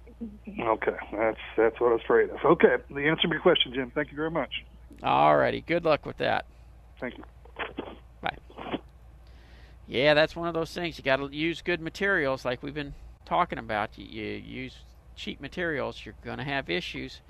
okay, 0.61 0.97
that's 1.13 1.39
that's 1.57 1.81
what 1.81 1.89
I 1.91 1.93
was 1.95 2.03
afraid 2.05 2.31
of. 2.31 2.37
Okay, 2.45 2.77
the 2.91 3.09
answer 3.09 3.23
to 3.23 3.29
your 3.29 3.41
question, 3.41 3.73
Jim. 3.75 3.91
Thank 3.95 4.11
you 4.11 4.17
very 4.17 4.31
much. 4.31 4.65
Alrighty, 5.03 5.65
good 5.67 5.85
luck 5.85 6.07
with 6.07 6.19
that. 6.19 6.47
Thank 7.01 7.19
you. 7.19 7.25
Bye. 8.21 8.37
Yeah, 9.89 10.15
that's 10.15 10.37
one 10.37 10.47
of 10.49 10.55
those 10.55 10.73
things. 10.73 10.99
You 10.99 11.05
got 11.05 11.17
to 11.17 11.29
use 11.35 11.63
good 11.63 11.81
materials, 11.81 12.45
like 12.45 12.63
we've 12.63 12.75
been 12.75 12.95
talking 13.25 13.59
about. 13.59 13.99
You, 13.99 14.05
you 14.05 14.63
use 14.63 14.77
cheap 15.17 15.41
materials, 15.41 16.01
you're 16.05 16.15
going 16.25 16.39
to 16.39 16.45
have 16.45 16.71
issues. 16.71 17.21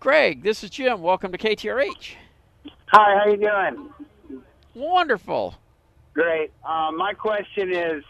Greg, 0.00 0.42
this 0.42 0.64
is 0.64 0.70
Jim. 0.70 1.02
Welcome 1.02 1.30
to 1.32 1.38
KTRH. 1.38 2.14
Hi, 2.86 3.18
how 3.18 3.30
you 3.30 3.36
doing? 3.36 4.42
Wonderful. 4.74 5.56
Great. 6.20 6.50
Um, 6.68 6.98
my 6.98 7.14
question 7.14 7.72
is, 7.74 8.04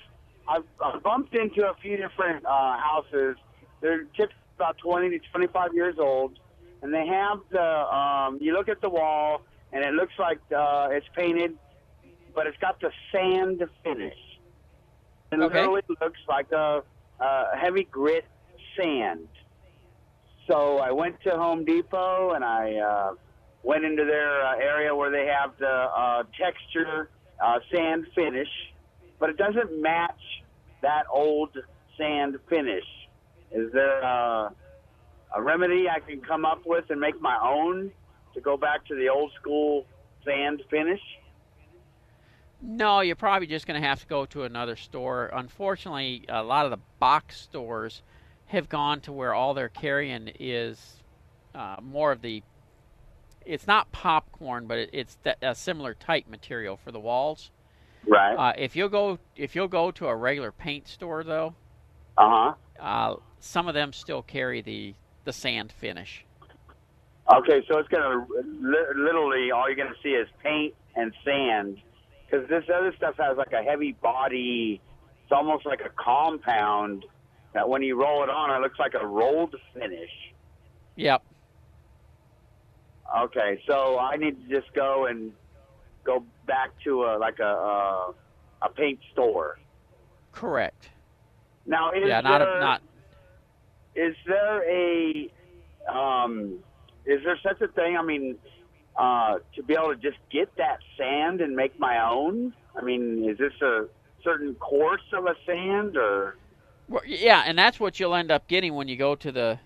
I've, 0.49 0.65
I've 0.85 1.03
bumped 1.05 1.37
into 1.37 1.63
a 1.69 1.75
few 1.81 1.97
different 1.97 2.45
uh, 2.45 2.77
houses. 2.79 3.37
They're 3.81 4.05
just 4.17 4.33
about 4.59 4.77
20 4.85 5.11
to 5.11 5.19
25 5.33 5.75
years 5.75 5.95
old, 6.01 6.33
and 6.83 6.93
they 6.93 7.07
have 7.07 7.39
the. 7.53 7.63
Um, 7.63 8.39
you 8.41 8.53
look 8.53 8.69
at 8.69 8.81
the 8.81 8.91
wall, 8.91 9.43
and 9.73 9.85
it 9.85 9.95
looks 9.95 10.15
like 10.19 10.39
uh, 10.57 10.89
it's 10.91 11.07
painted, 11.17 11.53
but 12.35 12.49
it's 12.49 12.59
got 12.61 12.81
the 12.81 12.91
sand 13.15 13.63
finish. 13.85 14.15
And 15.31 15.43
Okay. 15.43 15.55
literally 15.55 15.83
looks 16.03 16.21
like 16.29 16.49
a, 16.53 16.83
a 17.21 17.45
heavy 17.61 17.85
grit 17.93 18.25
sand. 18.77 19.29
So 20.51 20.79
I 20.79 20.91
went 20.91 21.17
to 21.25 21.31
Home 21.31 21.65
Depot 21.65 22.33
and 22.33 22.45
I 22.45 22.75
uh, 22.77 23.13
went 23.63 23.85
into 23.85 24.05
their 24.05 24.45
uh, 24.45 24.57
area 24.57 24.95
where 24.95 25.11
they 25.13 25.27
have 25.27 25.53
the 25.61 25.69
uh, 25.69 26.25
texture 26.41 27.11
uh, 27.41 27.59
sand 27.73 28.07
finish, 28.15 28.49
but 29.19 29.31
it 29.31 29.37
doesn't 29.37 29.81
match 29.81 30.21
that 30.83 31.05
old 31.13 31.57
sand 31.97 32.39
finish. 32.49 32.85
Is 33.53 33.73
there 33.73 34.05
uh, 34.05 34.51
a 35.35 35.43
remedy 35.43 35.87
I 35.89 36.01
can 36.01 36.21
come 36.21 36.45
up 36.45 36.63
with 36.65 36.91
and 36.91 37.01
make 37.01 37.21
my 37.21 37.39
own 37.43 37.91
to 38.35 38.41
go 38.41 38.57
back 38.57 38.87
to 38.87 38.95
the 38.95 39.09
old 39.09 39.33
school 39.41 39.87
sand 40.25 40.63
finish? 40.71 41.01
No, 42.63 43.01
you're 43.01 43.17
probably 43.17 43.47
just 43.47 43.67
going 43.67 43.81
to 43.81 43.87
have 43.87 44.01
to 44.01 44.07
go 44.07 44.27
to 44.27 44.45
another 44.45 44.77
store. 44.77 45.31
Unfortunately, 45.33 46.27
a 46.29 46.43
lot 46.43 46.67
of 46.67 46.71
the 46.71 46.79
box 46.99 47.41
stores 47.41 48.03
have 48.47 48.69
gone 48.69 49.01
to 49.01 49.13
where 49.13 49.33
all 49.33 49.55
they're 49.55 49.69
carrying 49.71 50.31
is 50.39 51.03
uh, 51.55 51.77
more 51.83 52.13
of 52.13 52.21
the. 52.21 52.43
It's 53.47 53.67
not 53.67 53.91
popcorn, 53.93 54.67
but 54.67 54.79
it, 54.79 54.91
it's 54.93 55.17
that, 55.23 55.39
a 55.43 55.55
similar 55.55 55.95
type 55.95 56.29
material 56.29 56.77
for 56.77 56.93
the 56.93 57.01
walls. 57.01 57.51
Right. 58.07 58.35
Uh, 58.35 58.53
if 58.57 58.77
you'll 58.77 58.89
go, 58.89 59.19
if 59.37 59.55
you'll 59.55 59.69
go 59.69 59.91
to 59.93 60.07
a 60.09 60.17
regular 60.17 60.53
paint 60.53 60.89
store, 60.89 61.23
though, 61.25 61.55
Uh 62.17 62.55
huh. 62.79 62.83
uh, 62.83 63.17
some 63.41 63.69
of 63.69 63.75
them 63.75 63.93
still 63.93 64.23
carry 64.23 64.61
the 64.63 64.95
the 65.25 65.33
sand 65.33 65.71
finish. 65.73 66.25
Okay, 67.33 67.63
so 67.69 67.79
it's 67.79 67.89
gonna 67.89 68.27
li- 68.31 68.95
literally 68.97 69.51
all 69.53 69.69
you're 69.69 69.77
gonna 69.77 69.95
see 70.03 70.11
is 70.11 70.29
paint 70.43 70.75
and 70.97 71.13
sand, 71.25 71.79
because 72.27 72.49
this 72.49 72.65
other 72.75 72.93
stuff 72.97 73.17
has 73.19 73.37
like 73.37 73.53
a 73.53 73.63
heavy 73.63 73.93
body. 73.93 74.81
It's 75.23 75.33
almost 75.33 75.67
like 75.67 75.81
a 75.81 75.91
compound 76.03 77.05
that 77.53 77.69
when 77.69 77.83
you 77.83 78.01
roll 78.01 78.23
it 78.25 78.31
on, 78.31 78.51
it 78.51 78.61
looks 78.63 78.79
like 78.79 78.95
a 79.01 79.07
rolled 79.07 79.55
finish. 79.75 80.11
Yep. 80.97 81.23
Okay, 83.17 83.61
so 83.67 83.99
I 83.99 84.17
need 84.17 84.49
to 84.49 84.61
just 84.61 84.73
go 84.75 85.07
and 85.07 85.33
go 86.05 86.25
back 86.47 86.71
to 86.85 87.05
a 87.05 87.19
like 87.19 87.39
a 87.41 87.45
a, 87.45 88.15
a 88.63 88.69
paint 88.71 89.01
store. 89.13 89.59
Correct. 90.33 90.91
Now, 91.67 91.91
is 91.91 92.05
yeah, 92.07 92.21
not 92.21 92.39
there, 92.39 92.57
a, 92.57 92.61
not. 92.61 92.83
is 93.95 94.15
there 94.27 94.63
a 94.71 95.31
um 95.93 96.59
is 97.05 97.21
there 97.25 97.39
such 97.43 97.61
a 97.61 97.69
thing 97.69 97.97
i 97.97 98.03
mean 98.03 98.37
uh 98.97 99.37
to 99.55 99.63
be 99.63 99.75
able 99.75 99.95
to 99.95 100.01
just 100.01 100.19
get 100.31 100.55
that 100.57 100.79
sand 100.97 101.41
and 101.41 101.57
make 101.57 101.79
my 101.81 101.99
own 102.09 102.53
i 102.77 102.83
mean 102.83 103.25
is 103.29 103.39
this 103.39 103.53
a 103.63 103.87
certain 104.23 104.55
course 104.57 105.03
of 105.13 105.25
a 105.27 105.35
sand 105.47 105.97
or 105.97 106.37
Well, 106.89 107.03
yeah, 107.07 107.43
and 107.47 107.59
that's 107.59 107.81
what 107.81 107.99
you'll 107.99 108.15
end 108.15 108.31
up 108.31 108.47
getting 108.49 108.75
when 108.75 108.89
you 108.89 108.97
go 108.97 109.15
to 109.15 109.33
the 109.33 109.59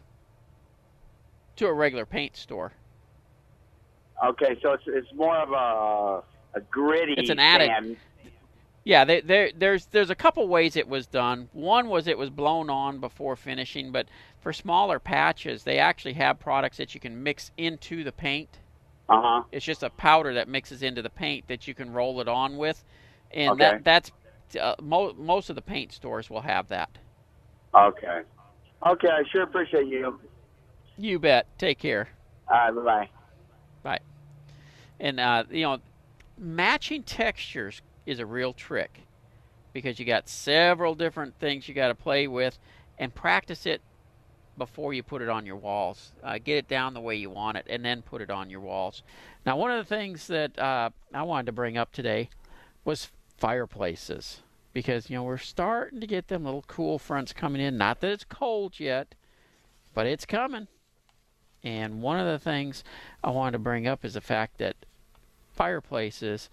to 1.56 1.66
a 1.66 1.72
regular 1.72 2.06
paint 2.06 2.36
store. 2.36 2.72
Okay 4.28 4.56
so 4.62 4.72
it's 4.72 4.84
it's 4.86 5.12
more 5.14 5.36
of 5.36 5.50
a 5.52 6.58
a 6.58 6.60
gritty 6.70 7.14
It's 7.16 7.30
an 7.30 7.38
added- 7.38 7.68
sand 7.68 7.96
Yeah, 8.84 9.04
there, 9.04 9.50
there's 9.56 9.86
there's 9.86 10.10
a 10.10 10.14
couple 10.14 10.46
ways 10.46 10.76
it 10.76 10.86
was 10.86 11.06
done. 11.06 11.48
One 11.52 11.88
was 11.88 12.06
it 12.06 12.18
was 12.18 12.28
blown 12.30 12.68
on 12.68 13.00
before 13.00 13.34
finishing, 13.34 13.90
but 13.92 14.06
for 14.40 14.52
smaller 14.52 14.98
patches, 14.98 15.64
they 15.64 15.78
actually 15.78 16.12
have 16.14 16.38
products 16.38 16.76
that 16.76 16.94
you 16.94 17.00
can 17.00 17.22
mix 17.22 17.50
into 17.56 18.04
the 18.04 18.12
paint. 18.12 18.58
uh-huh 19.08 19.44
It's 19.52 19.64
just 19.64 19.82
a 19.82 19.88
powder 19.90 20.34
that 20.34 20.48
mixes 20.48 20.82
into 20.82 21.00
the 21.00 21.08
paint 21.10 21.48
that 21.48 21.66
you 21.66 21.74
can 21.74 21.92
roll 21.94 22.20
it 22.20 22.28
on 22.28 22.56
with, 22.58 22.84
and 23.32 23.52
Okay. 23.52 23.64
that 23.64 23.84
that's 23.84 24.12
uh, 24.60 24.74
mo- 24.82 25.14
most 25.14 25.48
of 25.50 25.56
the 25.56 25.62
paint 25.62 25.90
stores 25.92 26.28
will 26.30 26.42
have 26.42 26.68
that. 26.68 26.90
okay 27.74 28.20
okay 28.86 29.08
i 29.08 29.22
sure 29.32 29.42
appreciate 29.44 29.86
you 29.86 30.20
You 30.98 31.18
bet. 31.18 31.46
Take 31.58 31.78
care. 31.78 32.08
all 32.50 32.56
right 32.58 32.74
bye-bye 32.74 33.08
And 35.00 35.20
uh, 35.20 35.44
you 35.50 35.62
know, 35.62 35.78
matching 36.38 37.02
textures 37.02 37.82
is 38.06 38.18
a 38.18 38.26
real 38.26 38.52
trick 38.52 39.00
because 39.72 39.98
you 39.98 40.04
got 40.04 40.28
several 40.28 40.94
different 40.94 41.38
things 41.38 41.68
you 41.68 41.74
got 41.74 41.88
to 41.88 41.94
play 41.94 42.26
with 42.26 42.58
and 42.98 43.14
practice 43.14 43.66
it 43.66 43.80
before 44.56 44.94
you 44.94 45.02
put 45.02 45.20
it 45.20 45.28
on 45.28 45.46
your 45.46 45.56
walls. 45.56 46.12
Uh, 46.22 46.38
get 46.42 46.56
it 46.56 46.68
down 46.68 46.94
the 46.94 47.00
way 47.00 47.16
you 47.16 47.30
want 47.30 47.56
it, 47.56 47.66
and 47.68 47.84
then 47.84 48.02
put 48.02 48.22
it 48.22 48.30
on 48.30 48.50
your 48.50 48.60
walls. 48.60 49.02
Now, 49.44 49.56
one 49.56 49.70
of 49.70 49.78
the 49.78 49.94
things 49.94 50.28
that 50.28 50.58
uh, 50.58 50.90
I 51.12 51.22
wanted 51.22 51.46
to 51.46 51.52
bring 51.52 51.76
up 51.76 51.92
today 51.92 52.30
was 52.84 53.10
fireplaces 53.36 54.42
because 54.72 55.10
you 55.10 55.16
know 55.16 55.22
we're 55.22 55.38
starting 55.38 56.00
to 56.00 56.06
get 56.06 56.28
them 56.28 56.44
little 56.44 56.64
cool 56.66 56.98
fronts 56.98 57.32
coming 57.32 57.60
in. 57.60 57.76
Not 57.76 58.00
that 58.00 58.10
it's 58.10 58.24
cold 58.24 58.78
yet, 58.78 59.14
but 59.92 60.06
it's 60.06 60.26
coming. 60.26 60.68
And 61.64 62.00
one 62.02 62.20
of 62.20 62.26
the 62.26 62.38
things 62.38 62.84
I 63.24 63.30
wanted 63.30 63.52
to 63.52 63.58
bring 63.58 63.88
up 63.88 64.04
is 64.04 64.14
the 64.14 64.20
fact 64.20 64.58
that 64.58 64.76
fireplaces 65.52 66.50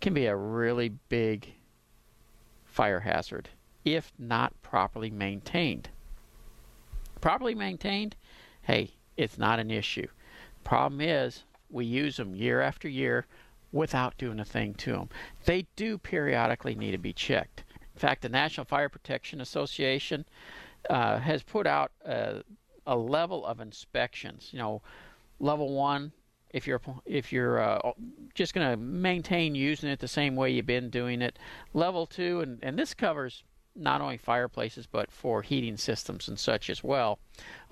can 0.00 0.12
be 0.12 0.26
a 0.26 0.36
really 0.36 0.90
big 1.08 1.54
fire 2.64 3.00
hazard 3.00 3.48
if 3.84 4.12
not 4.18 4.60
properly 4.62 5.10
maintained. 5.10 5.88
Properly 7.20 7.54
maintained, 7.54 8.16
hey, 8.62 8.90
it's 9.16 9.38
not 9.38 9.60
an 9.60 9.70
issue. 9.70 10.08
Problem 10.64 11.00
is, 11.00 11.44
we 11.70 11.84
use 11.84 12.16
them 12.16 12.34
year 12.34 12.60
after 12.60 12.88
year. 12.88 13.26
without 13.72 14.16
doing 14.16 14.38
a 14.38 14.44
thing 14.44 14.72
to 14.74 14.92
them. 14.92 15.08
They 15.46 15.66
do 15.74 15.98
periodically 15.98 16.76
need 16.76 16.92
to 16.92 16.98
be 16.98 17.12
checked. 17.12 17.64
In 17.94 17.98
fact, 17.98 18.22
the 18.22 18.28
National 18.28 18.64
Fire 18.64 18.88
Protection 18.88 19.40
Association 19.40 20.24
uh, 20.88 21.18
has 21.18 21.42
put 21.42 21.66
out 21.66 21.90
a, 22.04 22.42
a, 22.86 22.96
level 22.96 23.44
of 23.46 23.60
inspections. 23.60 24.50
You 24.52 24.58
know, 24.58 24.82
level 25.38 25.72
one, 25.72 26.12
if 26.50 26.66
you're 26.66 26.80
if 27.04 27.32
you're 27.32 27.60
uh, 27.60 27.92
just 28.34 28.54
going 28.54 28.70
to 28.70 28.76
maintain 28.76 29.54
using 29.54 29.90
it 29.90 30.00
the 30.00 30.08
same 30.08 30.36
way 30.36 30.50
you've 30.50 30.66
been 30.66 30.90
doing 30.90 31.22
it. 31.22 31.38
Level 31.72 32.06
two, 32.06 32.40
and, 32.40 32.58
and 32.62 32.78
this 32.78 32.94
covers 32.94 33.42
not 33.76 34.00
only 34.00 34.16
fireplaces 34.16 34.86
but 34.86 35.10
for 35.10 35.42
heating 35.42 35.76
systems 35.76 36.28
and 36.28 36.38
such 36.38 36.70
as 36.70 36.84
well. 36.84 37.18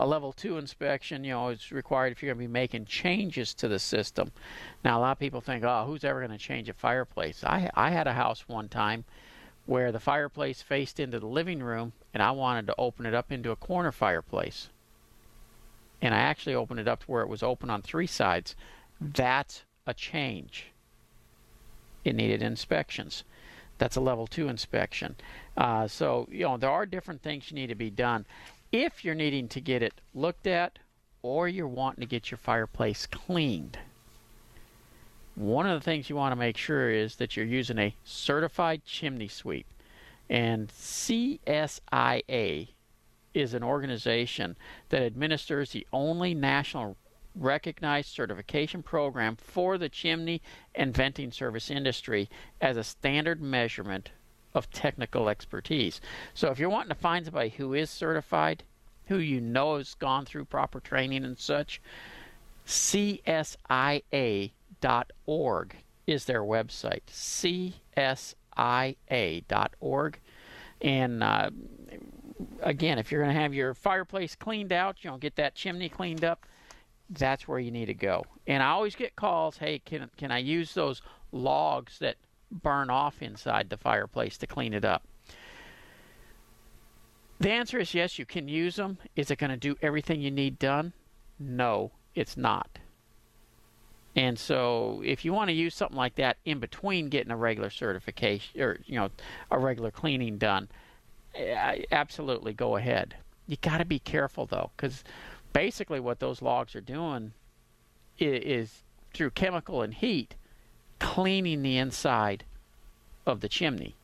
A 0.01 0.07
level 0.07 0.33
two 0.33 0.59
inspection, 0.59 1.23
you 1.23 1.31
know, 1.31 1.51
is 1.51 1.71
required 1.71 2.11
if 2.11 2.23
you're 2.23 2.35
going 2.35 2.45
to 2.45 2.49
be 2.49 2.53
making 2.53 2.87
changes 2.87 3.55
to 3.55 3.69
the 3.69 3.79
system. 3.79 4.33
Now, 4.85 4.99
a 4.99 5.01
lot 5.01 5.13
of 5.13 5.19
people 5.21 5.41
think, 5.41 5.63
oh, 5.63 5.85
who's 5.87 6.03
ever 6.03 6.19
going 6.19 6.37
to 6.37 6.39
change 6.39 6.69
a 6.69 6.75
fireplace? 6.75 7.45
I 7.45 7.71
I 7.75 7.91
had 7.91 8.09
a 8.09 8.15
house 8.15 8.49
one 8.49 8.69
time 8.69 9.05
where 9.65 9.93
the 9.93 10.01
fireplace 10.01 10.61
faced 10.61 10.99
into 10.99 11.21
the 11.21 11.27
living 11.27 11.63
room, 11.63 11.93
and 12.13 12.23
I 12.23 12.33
wanted 12.33 12.67
to 12.67 12.75
open 12.79 13.07
it 13.07 13.15
up 13.15 13.31
into 13.31 13.53
a 13.53 13.57
corner 13.57 13.93
fireplace. 13.93 14.71
And 16.03 16.15
I 16.15 16.19
actually 16.19 16.57
opened 16.57 16.81
it 16.81 16.89
up 16.89 17.05
to 17.05 17.11
where 17.11 17.23
it 17.23 17.29
was 17.29 17.43
open 17.43 17.71
on 17.71 17.81
three 17.81 18.09
sides. 18.09 18.57
That's 19.01 19.63
a 19.87 19.95
change. 19.95 20.67
It 22.05 22.17
needed 22.17 22.43
inspections. 22.43 23.23
That's 23.79 23.97
a 23.97 24.01
level 24.01 24.27
two 24.27 24.49
inspection. 24.49 25.15
Uh, 25.57 25.87
so, 25.87 26.29
you 26.31 26.45
know, 26.45 26.57
there 26.57 26.71
are 26.71 26.87
different 26.87 27.23
things 27.23 27.51
you 27.51 27.55
need 27.55 27.69
to 27.69 27.77
be 27.77 27.91
done. 27.91 28.27
If 28.73 29.05
you're 29.05 29.15
needing 29.15 29.49
to 29.49 29.61
get 29.61 29.83
it 29.83 29.95
looked 30.15 30.47
at 30.47 30.79
or 31.23 31.49
you're 31.49 31.69
wanting 31.69 32.01
to 32.01 32.07
get 32.07 32.31
your 32.31 32.39
fireplace 32.39 33.07
cleaned, 33.07 33.79
one 35.35 35.67
of 35.67 35.81
the 35.81 35.85
things 35.85 36.11
you 36.11 36.17
want 36.17 36.33
to 36.33 36.37
make 36.37 36.57
sure 36.57 36.91
is 36.91 37.17
that 37.17 37.37
you're 37.37 37.47
using 37.47 37.79
a 37.79 37.95
certified 38.05 38.85
chimney 38.85 39.29
sweep. 39.29 39.67
And 40.29 40.69
CSIA 40.69 42.69
is 43.35 43.55
an 43.55 43.63
organization 43.63 44.57
that 44.89 45.03
administers 45.03 45.71
the 45.71 45.87
only 45.93 46.35
national 46.35 46.97
recognized 47.35 48.09
certification 48.09 48.83
program 48.83 49.37
for 49.37 49.79
the 49.79 49.89
chimney 49.89 50.43
and 50.75 50.95
venting 50.95 51.33
service 51.33 51.71
industry 51.71 52.29
as 52.61 52.77
a 52.77 52.85
standard 52.85 53.41
measurement 53.41 54.11
of 54.55 54.71
technical 54.71 55.29
expertise. 55.29 56.01
So 56.35 56.51
if 56.51 56.59
you're 56.59 56.69
wanting 56.69 56.91
to 56.91 56.95
find 56.95 57.25
somebody 57.25 57.49
who 57.51 57.73
is 57.75 57.89
certified, 57.89 58.65
who 59.07 59.17
you 59.17 59.41
know 59.41 59.79
has 59.79 59.95
gone 59.95 60.27
through 60.27 60.45
proper 60.45 60.79
training 60.81 61.25
and 61.25 61.39
such, 61.39 61.81
CSIA.org 62.67 63.37
is 66.07 66.25
their 66.27 66.43
website. 66.43 67.03
CSIA.org. 68.57 70.19
And 70.81 71.23
uh, 71.23 71.51
again, 72.61 72.99
if 72.99 73.11
you're 73.11 73.23
going 73.23 73.35
to 73.35 73.41
have 73.41 73.55
your 73.55 73.75
fireplace 73.75 74.35
cleaned 74.35 74.73
out, 74.73 75.03
you 75.03 75.11
know, 75.11 75.17
get 75.17 75.37
that 75.37 75.55
chimney 75.55 75.89
cleaned 75.89 76.25
up, 76.25 76.47
that's 77.11 77.47
where 77.47 77.59
you 77.59 77.71
need 77.71 77.87
to 77.87 77.95
go. 77.95 78.25
And 78.47 78.63
I 78.63 78.71
always 78.71 78.95
get 78.95 79.17
calls, 79.17 79.59
hey, 79.59 79.79
can 79.79 80.11
can 80.17 80.31
I 80.31 80.39
use 80.39 80.75
those 80.75 81.03
logs 81.31 81.99
that 81.99 82.17
burn 82.51 82.91
off 82.91 83.23
inside 83.23 83.71
the 83.71 83.77
fireplace 83.77 84.39
to 84.39 84.47
clean 84.47 84.75
it 84.75 84.85
up? 84.85 85.03
The 87.41 87.51
answer 87.51 87.79
is 87.79 87.93
yes, 87.95 88.19
you 88.19 88.25
can 88.25 88.49
use 88.49 88.77
them. 88.77 88.99
Is 89.17 89.31
it 89.31 89.39
going 89.39 89.51
to 89.51 89.57
do 89.57 89.77
everything 89.83 90.21
you 90.21 90.31
need 90.31 90.59
done? 90.59 90.93
No, 91.39 91.91
it's 92.15 92.37
not. 92.37 92.79
And 94.15 94.39
so, 94.39 95.03
if 95.05 95.25
you 95.25 95.33
want 95.33 95.49
to 95.49 95.55
use 95.55 95.75
something 95.75 95.97
like 95.97 96.17
that 96.17 96.37
in 96.45 96.61
between 96.61 97.09
getting 97.09 97.33
a 97.33 97.37
regular 97.37 97.71
certification 97.71 98.61
or 98.61 98.79
you 98.85 98.97
know 98.97 99.09
a 99.51 99.59
regular 99.59 99.91
cleaning 99.91 100.39
done, 100.39 100.69
absolutely 101.91 102.53
go 102.53 102.77
ahead. 102.77 103.17
You 103.47 103.57
got 103.61 103.79
to 103.79 103.85
be 103.85 103.99
careful 103.99 104.47
though, 104.47 104.71
because 104.77 105.05
basically 105.53 106.01
what 106.01 106.21
those 106.21 106.43
logs 106.43 106.75
are 106.77 106.81
doing 106.81 107.33
is, 108.19 108.43
is 108.45 108.83
through 109.15 109.31
chemical 109.31 109.83
and 109.83 109.95
heat 109.95 110.35
cleaning 110.99 111.63
the 111.63 111.79
inside 111.79 112.45
of 113.27 113.41
the 113.41 113.49
chimney. 113.49 113.95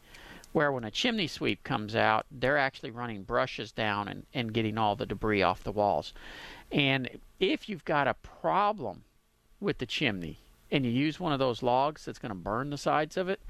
Where 0.52 0.72
when 0.72 0.84
a 0.84 0.90
chimney 0.90 1.26
sweep 1.26 1.62
comes 1.62 1.94
out, 1.94 2.26
they're 2.30 2.58
actually 2.58 2.90
running 2.90 3.22
brushes 3.22 3.70
down 3.70 4.08
and, 4.08 4.26
and 4.32 4.52
getting 4.52 4.78
all 4.78 4.96
the 4.96 5.06
debris 5.06 5.42
off 5.42 5.62
the 5.62 5.70
walls. 5.70 6.14
And 6.72 7.08
if 7.38 7.68
you've 7.68 7.84
got 7.84 8.08
a 8.08 8.14
problem 8.14 9.04
with 9.60 9.78
the 9.78 9.86
chimney 9.86 10.38
and 10.70 10.84
you 10.84 10.90
use 10.90 11.20
one 11.20 11.32
of 11.32 11.38
those 11.38 11.62
logs 11.62 12.04
that's 12.04 12.18
going 12.18 12.30
to 12.30 12.34
burn 12.34 12.70
the 12.70 12.78
sides 12.78 13.16
of 13.16 13.28
it, 13.28 13.40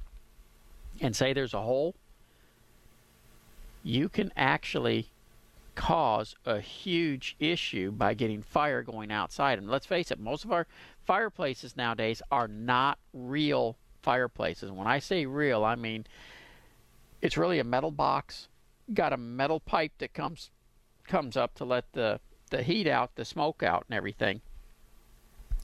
and 1.00 1.14
say 1.14 1.32
there's 1.32 1.54
a 1.54 1.60
hole, 1.60 1.94
you 3.88 4.06
can 4.10 4.30
actually 4.36 5.08
cause 5.74 6.34
a 6.44 6.60
huge 6.60 7.34
issue 7.40 7.90
by 7.90 8.12
getting 8.12 8.42
fire 8.42 8.82
going 8.82 9.10
outside. 9.10 9.58
And 9.58 9.70
let's 9.70 9.86
face 9.86 10.10
it, 10.10 10.20
most 10.20 10.44
of 10.44 10.52
our 10.52 10.66
fireplaces 11.06 11.74
nowadays 11.74 12.20
are 12.30 12.48
not 12.48 12.98
real 13.14 13.78
fireplaces. 14.02 14.70
When 14.70 14.86
I 14.86 14.98
say 14.98 15.24
real, 15.24 15.64
I 15.64 15.74
mean 15.74 16.06
it's 17.22 17.38
really 17.38 17.60
a 17.60 17.64
metal 17.64 17.90
box, 17.90 18.48
got 18.92 19.14
a 19.14 19.16
metal 19.16 19.58
pipe 19.58 19.92
that 19.98 20.12
comes 20.12 20.50
comes 21.06 21.34
up 21.34 21.54
to 21.54 21.64
let 21.64 21.90
the 21.94 22.20
the 22.50 22.62
heat 22.62 22.86
out, 22.86 23.14
the 23.14 23.24
smoke 23.24 23.62
out, 23.62 23.86
and 23.88 23.96
everything. 23.96 24.42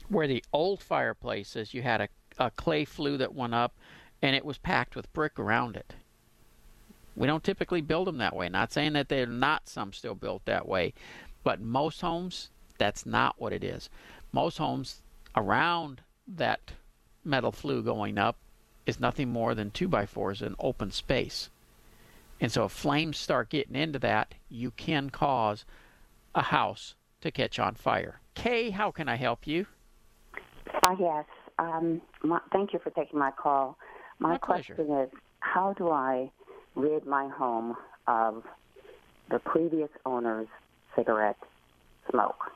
Where 0.08 0.26
the 0.26 0.42
old 0.50 0.82
fireplaces, 0.82 1.74
you 1.74 1.82
had 1.82 2.00
a, 2.00 2.08
a 2.38 2.50
clay 2.50 2.86
flue 2.86 3.18
that 3.18 3.34
went 3.34 3.54
up, 3.54 3.74
and 4.22 4.34
it 4.34 4.46
was 4.46 4.56
packed 4.56 4.96
with 4.96 5.12
brick 5.12 5.38
around 5.38 5.76
it. 5.76 5.94
We 7.16 7.26
don't 7.26 7.44
typically 7.44 7.80
build 7.80 8.06
them 8.06 8.18
that 8.18 8.34
way. 8.34 8.48
Not 8.48 8.72
saying 8.72 8.94
that 8.94 9.08
they're 9.08 9.26
not 9.26 9.68
some 9.68 9.92
still 9.92 10.14
built 10.14 10.44
that 10.46 10.66
way, 10.66 10.94
but 11.42 11.60
most 11.60 12.00
homes, 12.00 12.50
that's 12.78 13.06
not 13.06 13.36
what 13.38 13.52
it 13.52 13.62
is. 13.62 13.88
Most 14.32 14.58
homes 14.58 15.02
around 15.36 16.00
that 16.26 16.72
metal 17.24 17.52
flue 17.52 17.82
going 17.82 18.18
up 18.18 18.36
is 18.86 19.00
nothing 19.00 19.30
more 19.30 19.54
than 19.54 19.70
2 19.70 19.88
by 19.88 20.04
4s 20.04 20.42
in 20.42 20.54
open 20.58 20.90
space. 20.90 21.50
And 22.40 22.50
so 22.50 22.64
if 22.64 22.72
flames 22.72 23.16
start 23.16 23.48
getting 23.48 23.76
into 23.76 23.98
that, 24.00 24.34
you 24.48 24.70
can 24.72 25.10
cause 25.10 25.64
a 26.34 26.42
house 26.42 26.94
to 27.20 27.30
catch 27.30 27.58
on 27.58 27.74
fire. 27.74 28.20
Kay, 28.34 28.70
how 28.70 28.90
can 28.90 29.08
I 29.08 29.16
help 29.16 29.46
you? 29.46 29.66
Uh, 30.82 30.96
yes. 30.98 31.24
Um, 31.58 32.02
my, 32.22 32.40
thank 32.52 32.72
you 32.72 32.80
for 32.80 32.90
taking 32.90 33.18
my 33.18 33.30
call. 33.30 33.78
My, 34.18 34.30
my 34.30 34.38
question 34.38 34.76
pleasure. 34.76 35.04
is 35.04 35.10
how 35.40 35.72
do 35.74 35.90
I 35.90 36.30
rid 36.74 37.06
my 37.06 37.28
home 37.28 37.76
of 38.06 38.42
the 39.30 39.38
previous 39.38 39.90
owner's 40.04 40.48
cigarette 40.96 41.38
smoke 42.10 42.52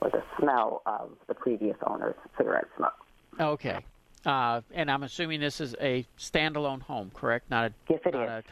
or 0.00 0.10
the 0.10 0.22
smell 0.38 0.82
of 0.86 1.10
the 1.26 1.34
previous 1.34 1.76
owner's 1.86 2.14
cigarette 2.36 2.66
smoke. 2.76 2.94
Okay. 3.40 3.84
Uh, 4.24 4.60
and 4.72 4.90
I'm 4.90 5.02
assuming 5.04 5.40
this 5.40 5.60
is 5.60 5.74
a 5.80 6.04
standalone 6.18 6.82
home, 6.82 7.10
correct? 7.14 7.50
Not 7.50 7.66
a. 7.66 7.72
Yes, 7.88 8.00
it 8.04 8.14
is. 8.14 8.14
A, 8.14 8.42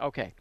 okay. 0.00 0.32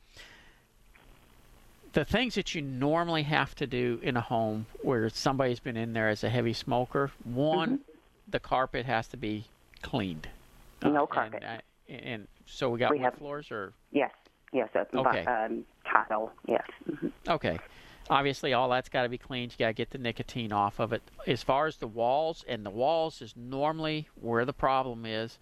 The 1.93 2.05
things 2.05 2.35
that 2.35 2.55
you 2.55 2.61
normally 2.61 3.23
have 3.23 3.53
to 3.55 3.67
do 3.67 3.99
in 4.01 4.15
a 4.15 4.21
home 4.21 4.65
where 4.81 5.09
somebody's 5.09 5.59
been 5.59 5.75
in 5.77 5.93
there 5.93 6.07
as 6.09 6.23
a 6.23 6.29
heavy 6.29 6.53
smoker, 6.53 7.11
one, 7.23 7.69
Mm-hmm. 7.69 7.81
the 8.29 8.39
carpet 8.39 8.85
has 8.85 9.07
to 9.09 9.17
be 9.17 9.45
cleaned. 9.81 10.27
No 10.83 11.03
Uh, 11.03 11.05
carpet. 11.07 11.43
And, 11.45 11.61
and 11.91 12.27
so 12.45 12.69
we 12.69 12.79
got 12.79 12.91
We 12.91 12.99
have- 12.99 13.15
floors, 13.15 13.51
or 13.51 13.73
Yes, 13.91 14.11
yes, 14.53 14.69
that's 14.73 14.93
Okay. 14.93 15.25
um, 15.25 15.65
tile. 15.85 16.31
Yes. 16.47 16.63
hmm 16.85 17.07
Okay. 17.27 17.59
Obviously, 18.09 18.53
all 18.53 18.67
that's 18.69 18.89
got 18.89 19.03
to 19.03 19.09
be 19.09 19.17
cleaned. 19.17 19.53
You 19.53 19.59
got 19.59 19.67
to 19.67 19.73
get 19.73 19.91
the 19.91 19.97
nicotine 19.97 20.51
off 20.51 20.79
of 20.79 20.91
it. 20.91 21.01
As 21.27 21.43
far 21.43 21.67
as 21.67 21.77
the 21.77 21.87
walls, 21.87 22.43
and 22.47 22.65
the 22.65 22.69
walls 22.71 23.21
is 23.21 23.35
normally 23.37 24.07
where 24.19 24.43
the 24.45 24.53
problem 24.53 25.05
is. 25.05 25.37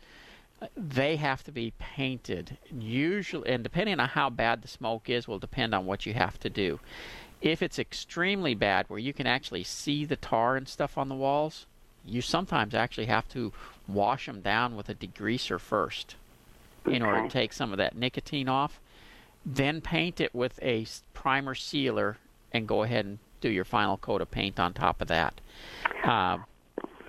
They 0.75 1.15
have 1.15 1.41
to 1.45 1.53
be 1.53 1.71
painted. 1.79 2.57
Usually, 2.69 3.49
and 3.49 3.63
depending 3.63 3.97
on 3.99 4.09
how 4.09 4.29
bad 4.29 4.61
the 4.61 4.67
smoke 4.67 5.09
is, 5.09 5.25
will 5.25 5.39
depend 5.39 5.73
on 5.73 5.85
what 5.85 6.05
you 6.05 6.13
have 6.13 6.37
to 6.41 6.49
do. 6.49 6.81
If 7.41 7.61
it's 7.63 7.79
extremely 7.79 8.55
bad, 8.55 8.89
where 8.89 8.99
you 8.99 9.13
can 9.13 9.25
actually 9.25 9.63
see 9.63 10.03
the 10.03 10.17
tar 10.17 10.57
and 10.57 10.67
stuff 10.67 10.97
on 10.97 11.07
the 11.07 11.15
walls, 11.15 11.65
you 12.05 12.21
sometimes 12.21 12.75
actually 12.75 13.05
have 13.05 13.29
to 13.29 13.53
wash 13.87 14.25
them 14.25 14.41
down 14.41 14.75
with 14.75 14.89
a 14.89 14.95
degreaser 14.95 15.61
first 15.61 16.17
in 16.89 17.01
order 17.01 17.23
to 17.23 17.29
take 17.29 17.53
some 17.53 17.71
of 17.71 17.77
that 17.77 17.95
nicotine 17.95 18.47
off. 18.49 18.79
Then 19.45 19.81
paint 19.81 20.19
it 20.19 20.35
with 20.35 20.59
a 20.61 20.85
primer 21.13 21.55
sealer 21.55 22.17
and 22.51 22.67
go 22.67 22.83
ahead 22.83 23.05
and 23.05 23.19
do 23.41 23.49
your 23.49 23.63
final 23.65 23.97
coat 23.97 24.21
of 24.21 24.29
paint 24.29 24.59
on 24.59 24.73
top 24.73 25.01
of 25.01 25.07
that. 25.07 25.39
Um, 26.03 26.45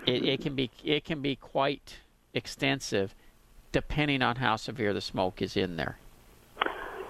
it, 0.07 0.25
it 0.25 0.41
can 0.41 0.55
be 0.55 0.71
it 0.85 1.05
can 1.05 1.21
be 1.21 1.37
quite 1.37 1.99
extensive, 2.33 3.15
depending 3.73 4.23
on 4.23 4.37
how 4.37 4.57
severe 4.57 4.93
the 4.95 5.01
smoke 5.01 5.43
is 5.43 5.57
in 5.57 5.77
there. 5.77 5.99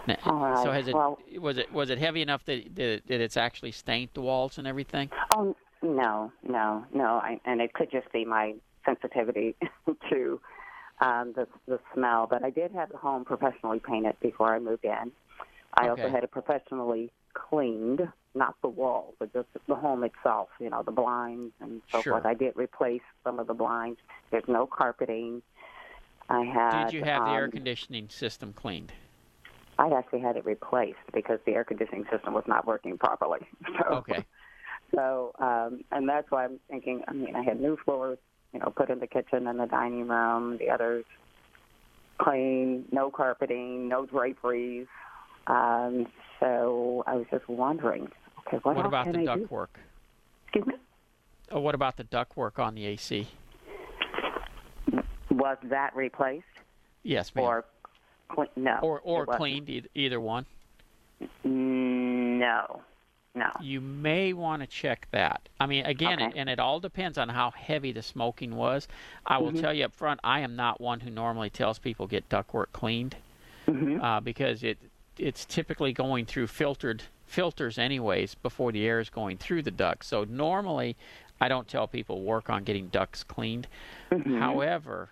Now, 0.06 0.16
All 0.24 0.38
right. 0.40 0.64
So 0.64 0.72
has 0.72 0.88
it 0.88 0.94
Well- 0.94 1.18
was 1.38 1.59
it 1.59 1.70
was 1.72 1.90
it 1.90 1.98
heavy 1.98 2.22
enough 2.22 2.44
that, 2.46 2.74
that 2.76 3.02
that 3.06 3.20
it's 3.20 3.37
actually 3.37 3.72
stained 3.72 4.11
the 4.14 4.22
walls 4.22 4.56
and 4.59 4.66
everything? 4.66 5.11
Oh 5.37 5.54
No, 5.83 6.33
no, 6.42 6.85
no. 6.92 7.04
I, 7.22 7.40
and 7.44 7.61
it 7.61 7.74
could 7.74 7.90
just 7.90 8.11
be 8.12 8.24
my 8.24 8.54
sensitivity 8.85 9.54
to 10.11 10.40
um, 11.00 11.32
the 11.34 11.46
the 11.66 11.78
smell. 11.94 12.26
But 12.28 12.44
I 12.44 12.50
did 12.50 12.72
have 12.72 12.90
the 12.90 12.98
home 12.98 13.24
professionally 13.24 13.80
painted 13.80 14.16
before 14.20 14.54
I 14.54 14.58
moved 14.58 14.84
in. 14.84 15.12
I 15.74 15.88
Okay. 15.88 16.02
also 16.02 16.10
had 16.10 16.24
it 16.24 16.30
professionally 16.30 17.10
cleaned, 17.34 18.00
not 18.34 18.54
the 18.62 18.68
walls, 18.68 19.14
but 19.18 19.32
just 19.32 19.48
the 19.68 19.74
home 19.74 20.04
itself. 20.04 20.48
You 20.60 20.70
know, 20.70 20.82
the 20.82 20.92
blinds 20.92 21.52
and 21.60 21.80
so 21.92 22.02
Sure. 22.02 22.14
forth. 22.14 22.26
I 22.26 22.34
did 22.34 22.54
replace 22.56 23.02
some 23.24 23.38
of 23.38 23.46
the 23.46 23.54
blinds. 23.54 23.98
There's 24.30 24.44
no 24.48 24.66
carpeting. 24.66 25.42
I 26.28 26.44
had. 26.44 26.84
Did 26.86 26.92
you 26.94 27.04
have 27.04 27.24
the 27.24 27.30
air 27.30 27.44
um, 27.44 27.50
conditioning 27.50 28.08
system 28.08 28.52
cleaned? 28.52 28.92
I 29.78 29.88
actually 29.96 30.20
had 30.20 30.36
it 30.36 30.44
replaced 30.44 30.98
because 31.14 31.38
the 31.46 31.52
air 31.52 31.64
conditioning 31.64 32.04
system 32.12 32.34
was 32.34 32.44
not 32.46 32.66
working 32.66 32.98
properly. 32.98 33.40
So, 33.78 33.96
Okay. 33.96 34.24
So, 34.94 35.32
um, 35.38 35.82
and 35.92 36.08
that's 36.08 36.30
why 36.30 36.44
I'm 36.44 36.58
thinking. 36.68 37.02
I 37.06 37.12
mean, 37.12 37.36
I 37.36 37.42
had 37.42 37.60
new 37.60 37.76
floors, 37.84 38.18
you 38.52 38.60
know, 38.60 38.72
put 38.74 38.90
in 38.90 38.98
the 39.00 39.06
kitchen 39.06 39.46
and 39.46 39.58
the 39.58 39.66
dining 39.66 40.08
room. 40.08 40.58
The 40.58 40.70
others 40.70 41.04
clean, 42.20 42.84
no 42.92 43.10
carpeting, 43.10 43.88
no 43.88 44.06
draperies. 44.06 44.86
Um, 45.46 46.06
so 46.38 47.02
I 47.06 47.14
was 47.14 47.26
just 47.30 47.48
wondering, 47.48 48.08
okay, 48.46 48.58
what, 48.62 48.76
What 48.76 48.86
about 48.86 49.12
the 49.12 49.18
I 49.20 49.36
do? 49.36 49.46
ductwork? 49.46 49.68
Excuse 50.46 50.66
me. 50.66 50.74
Oh, 51.50 51.60
what 51.60 51.74
about 51.74 51.96
the 51.96 52.04
ductwork 52.04 52.58
on 52.58 52.74
the 52.74 52.86
AC? 52.86 53.28
Was 55.30 55.56
that 55.64 55.94
replaced 55.96 56.44
Yes, 57.02 57.34
ma'am. 57.34 57.44
or 57.44 57.64
no? 58.56 58.78
or 58.82 59.00
or 59.00 59.26
cleaned, 59.26 59.70
e- 59.70 59.84
either 59.94 60.20
one. 60.20 60.44
No, 61.44 62.82
no. 63.35 63.51
You 63.61 63.81
may 63.81 64.33
want 64.33 64.62
to 64.62 64.66
check 64.66 65.07
that. 65.12 65.49
I 65.61 65.66
mean, 65.66 65.85
again, 65.87 66.21
Okay. 66.21 66.38
and 66.38 66.49
it 66.49 66.59
all 66.59 66.81
depends 66.81 67.19
on 67.19 67.29
how 67.29 67.51
heavy 67.51 67.93
the 67.93 68.03
smoking 68.03 68.57
was. 68.57 68.88
I 69.27 69.38
will 69.38 69.53
Mhm. 69.53 69.61
tell 69.61 69.73
you 69.75 69.85
up 69.85 69.95
front, 69.95 70.21
I 70.25 70.40
am 70.40 70.57
not 70.57 70.81
one 70.81 71.01
who 71.01 71.11
normally 71.11 71.51
tells 71.51 71.79
people 71.79 72.07
get 72.07 72.29
ductwork 72.29 72.73
cleaned 72.73 73.16
hmm 73.66 73.99
uh, 74.01 74.21
because 74.21 74.62
it 74.62 74.79
it's 75.19 75.45
typically 75.45 75.93
going 75.93 76.25
through 76.25 76.47
filtered 76.47 77.03
filters 77.27 77.79
anyways 77.79 78.35
before 78.37 78.73
the 78.73 78.87
air 78.87 78.99
is 79.01 79.11
going 79.11 79.37
through 79.37 79.62
the 79.62 79.71
duct. 79.71 80.05
So 80.05 80.25
normally, 80.25 80.97
I 81.40 81.49
don't 81.49 81.69
tell 81.69 81.87
people 81.87 82.23
work 82.23 82.49
on 82.49 82.64
getting 82.64 82.88
ducts 82.88 83.23
cleaned. 83.23 83.69
hmm 84.11 84.38
However, 84.38 85.11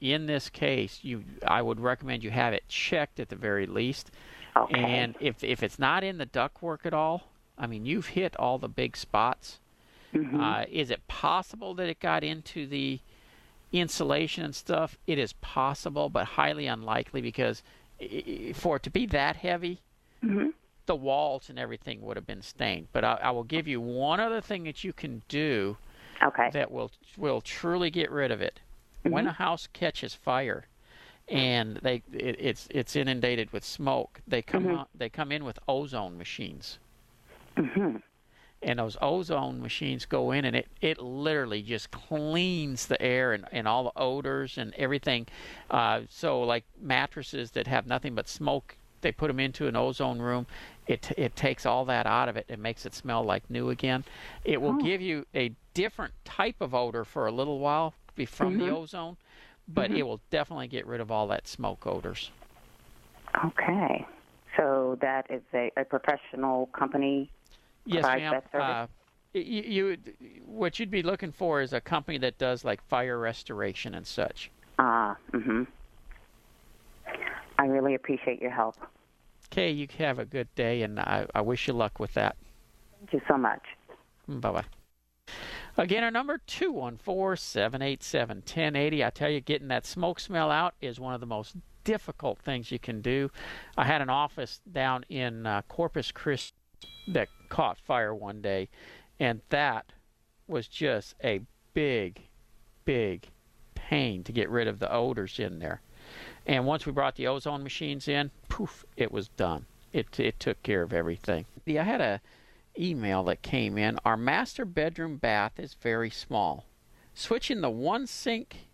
in 0.00 0.26
this 0.26 0.48
case, 0.50 1.00
you 1.02 1.24
I 1.46 1.62
would 1.62 1.80
recommend 1.80 2.22
you 2.22 2.30
have 2.30 2.52
it 2.52 2.68
checked 2.68 3.18
at 3.18 3.28
the 3.30 3.36
very 3.36 3.66
least. 3.66 4.10
okay. 4.56 4.76
And 4.76 5.16
if 5.20 5.42
if 5.42 5.62
it's 5.62 5.78
not 5.78 6.04
in 6.04 6.18
the 6.18 6.26
ductwork 6.26 6.84
at 6.84 6.94
all, 6.94 7.28
I 7.60 7.66
mean 7.66 7.84
you've 7.86 8.08
hit 8.08 8.34
all 8.36 8.58
the 8.58 8.68
big 8.68 8.96
spots. 8.96 9.60
Mhm. 10.14 10.40
Uh, 10.40 10.64
is 10.68 10.90
it 10.90 11.06
possible 11.06 11.74
that 11.74 11.88
it 11.88 12.00
got 12.00 12.24
into 12.24 12.66
the 12.66 12.98
insulation 13.70 14.44
and 14.44 14.54
stuff? 14.54 14.98
It 15.06 15.18
is 15.18 15.34
possible, 15.34 16.08
but 16.08 16.24
highly 16.24 16.66
unlikely 16.66 17.20
because 17.20 17.62
for 18.54 18.76
it 18.76 18.82
to 18.84 18.90
be 18.90 19.06
that 19.06 19.36
heavy, 19.36 19.82
Mhm. 20.22 20.54
the 20.86 20.96
walls 20.96 21.50
and 21.50 21.58
everything 21.58 22.00
would 22.00 22.16
have 22.16 22.26
been 22.26 22.42
stained. 22.42 22.88
But 22.92 23.04
I, 23.04 23.14
I 23.24 23.30
will 23.30 23.44
give 23.44 23.68
you 23.68 23.80
one 23.80 24.18
other 24.18 24.40
thing 24.40 24.64
that 24.64 24.82
you 24.82 24.92
can 24.92 25.22
do 25.28 25.76
okay. 26.22 26.50
that 26.50 26.70
will 26.72 26.90
will 27.16 27.40
truly 27.42 27.90
get 27.90 28.10
rid 28.10 28.30
of 28.30 28.40
it. 28.40 28.58
When 29.02 29.26
a 29.26 29.32
house 29.32 29.66
catches 29.72 30.14
fire 30.14 30.66
and 31.28 31.76
they 31.76 32.02
it, 32.12 32.36
it's 32.40 32.66
it's 32.70 32.96
inundated 32.96 33.52
with 33.52 33.64
smoke, 33.64 34.20
they 34.26 34.42
come 34.42 34.64
Mhm. 34.64 34.78
out, 34.78 34.88
they 34.94 35.08
come 35.08 35.30
in 35.30 35.44
with 35.44 35.58
ozone 35.68 36.18
machines. 36.18 36.78
Hmm 37.60 37.96
And 38.62 38.78
those 38.78 38.98
ozone 39.00 39.62
machines 39.62 40.04
go 40.04 40.32
in 40.32 40.44
and 40.44 40.54
it, 40.54 40.68
it 40.82 41.00
literally 41.00 41.62
just 41.62 41.90
cleans 41.90 42.86
the 42.86 43.00
air 43.00 43.32
and, 43.32 43.46
and 43.52 43.66
all 43.66 43.84
the 43.84 43.98
odors 43.98 44.58
and 44.58 44.74
everything. 44.74 45.26
Uh, 45.70 46.02
so 46.10 46.42
like 46.42 46.64
mattresses 46.78 47.52
that 47.52 47.66
have 47.66 47.86
nothing 47.86 48.14
but 48.14 48.28
smoke, 48.28 48.76
they 49.00 49.12
put 49.12 49.28
them 49.28 49.40
into 49.40 49.66
an 49.66 49.76
ozone 49.76 50.18
room. 50.18 50.46
It 50.86 51.10
it 51.16 51.36
takes 51.36 51.64
all 51.64 51.86
that 51.86 52.04
out 52.06 52.28
of 52.28 52.36
it 52.36 52.44
and 52.50 52.62
makes 52.62 52.84
it 52.84 52.92
smell 52.92 53.22
like 53.24 53.48
new 53.48 53.70
again. 53.70 54.04
It 54.44 54.60
will 54.60 54.74
Oh. 54.74 54.84
give 54.84 55.00
you 55.00 55.24
a 55.34 55.52
different 55.72 56.12
type 56.26 56.56
of 56.60 56.74
odor 56.74 57.04
for 57.04 57.26
a 57.26 57.32
little 57.32 57.60
while 57.60 57.94
be 58.14 58.26
from 58.26 58.58
the 58.58 58.64
Mhm. 58.64 58.76
ozone, 58.76 59.16
but 59.68 59.90
it 59.90 60.02
will 60.02 60.20
definitely 60.30 60.68
get 60.68 60.86
rid 60.86 61.00
of 61.00 61.10
all 61.10 61.26
that 61.28 61.48
smoke 61.48 61.86
odors. 61.86 62.30
Okay. 63.42 64.06
So 64.56 64.98
that 65.00 65.30
is 65.30 65.42
a, 65.54 65.70
a 65.78 65.84
professional 65.84 66.66
company. 66.66 67.30
Yes, 67.84 68.04
ma'am. 68.04 68.42
Uh, 68.52 68.86
you, 69.32 69.42
you, 69.42 69.96
what 70.44 70.78
you'd 70.78 70.90
be 70.90 71.02
looking 71.02 71.32
for 71.32 71.60
is 71.60 71.72
a 71.72 71.80
company 71.80 72.18
that 72.18 72.38
does 72.38 72.64
like 72.64 72.86
fire 72.88 73.18
restoration 73.18 73.94
and 73.94 74.06
such. 74.06 74.50
Ah, 74.78 75.16
hmm 75.32 75.62
I 77.58 77.66
really 77.66 77.94
appreciate 77.94 78.40
your 78.40 78.50
help. 78.50 78.76
Okay, 79.52 79.70
you 79.70 79.86
have 79.98 80.18
a 80.18 80.24
good 80.24 80.48
day, 80.54 80.82
and 80.82 80.98
I, 80.98 81.26
I 81.34 81.42
wish 81.42 81.68
you 81.68 81.74
luck 81.74 82.00
with 82.00 82.14
that. 82.14 82.36
Thank 82.98 83.12
you 83.12 83.20
so 83.28 83.36
much. 83.36 83.62
Bye 84.26 84.50
bye. 84.50 84.64
Again, 85.76 86.02
our 86.04 86.10
number 86.10 86.40
214-787-1080. 86.46 89.04
I 89.04 89.10
tell 89.10 89.28
you, 89.30 89.40
getting 89.40 89.68
that 89.68 89.84
smoke 89.86 90.18
smell 90.20 90.50
out 90.50 90.74
is 90.80 90.98
one 90.98 91.14
of 91.14 91.20
the 91.20 91.26
most 91.26 91.54
difficult 91.84 92.38
things 92.38 92.72
you 92.72 92.78
can 92.78 93.02
do. 93.02 93.30
I 93.76 93.84
had 93.84 94.00
an 94.02 94.10
office 94.10 94.60
down 94.70 95.04
in 95.08 95.46
uh, 95.46 95.62
Corpus 95.68 96.12
Christi 96.12 96.54
that 97.08 97.28
caught 97.50 97.78
fire 97.78 98.14
one 98.14 98.40
day, 98.40 98.70
and 99.18 99.42
that 99.50 99.92
was 100.48 100.66
just 100.66 101.14
a 101.22 101.42
big, 101.74 102.22
big 102.86 103.28
pain 103.74 104.24
to 104.24 104.32
get 104.32 104.48
rid 104.48 104.66
of 104.66 104.78
the 104.78 104.90
odors 104.90 105.38
in 105.38 105.58
there. 105.58 105.82
And 106.46 106.64
once 106.64 106.86
we 106.86 106.92
brought 106.92 107.16
the 107.16 107.26
ozone 107.26 107.62
machines 107.62 108.08
in, 108.08 108.30
poof, 108.48 108.84
it 108.96 109.12
was 109.12 109.28
done. 109.28 109.66
It 109.92 110.18
it 110.18 110.40
took 110.40 110.62
care 110.62 110.82
of 110.82 110.92
everything. 110.92 111.44
Yeah, 111.66 111.82
I 111.82 111.84
had 111.84 112.00
a 112.00 112.20
email 112.78 113.24
that 113.24 113.42
came 113.42 113.76
in. 113.76 113.98
Our 114.04 114.16
master 114.16 114.64
bedroom 114.64 115.16
bath 115.16 115.58
is 115.58 115.74
very 115.74 116.10
small. 116.10 116.64
Switching 117.14 117.60
the 117.60 117.70
one 117.70 118.06
sink 118.06 118.68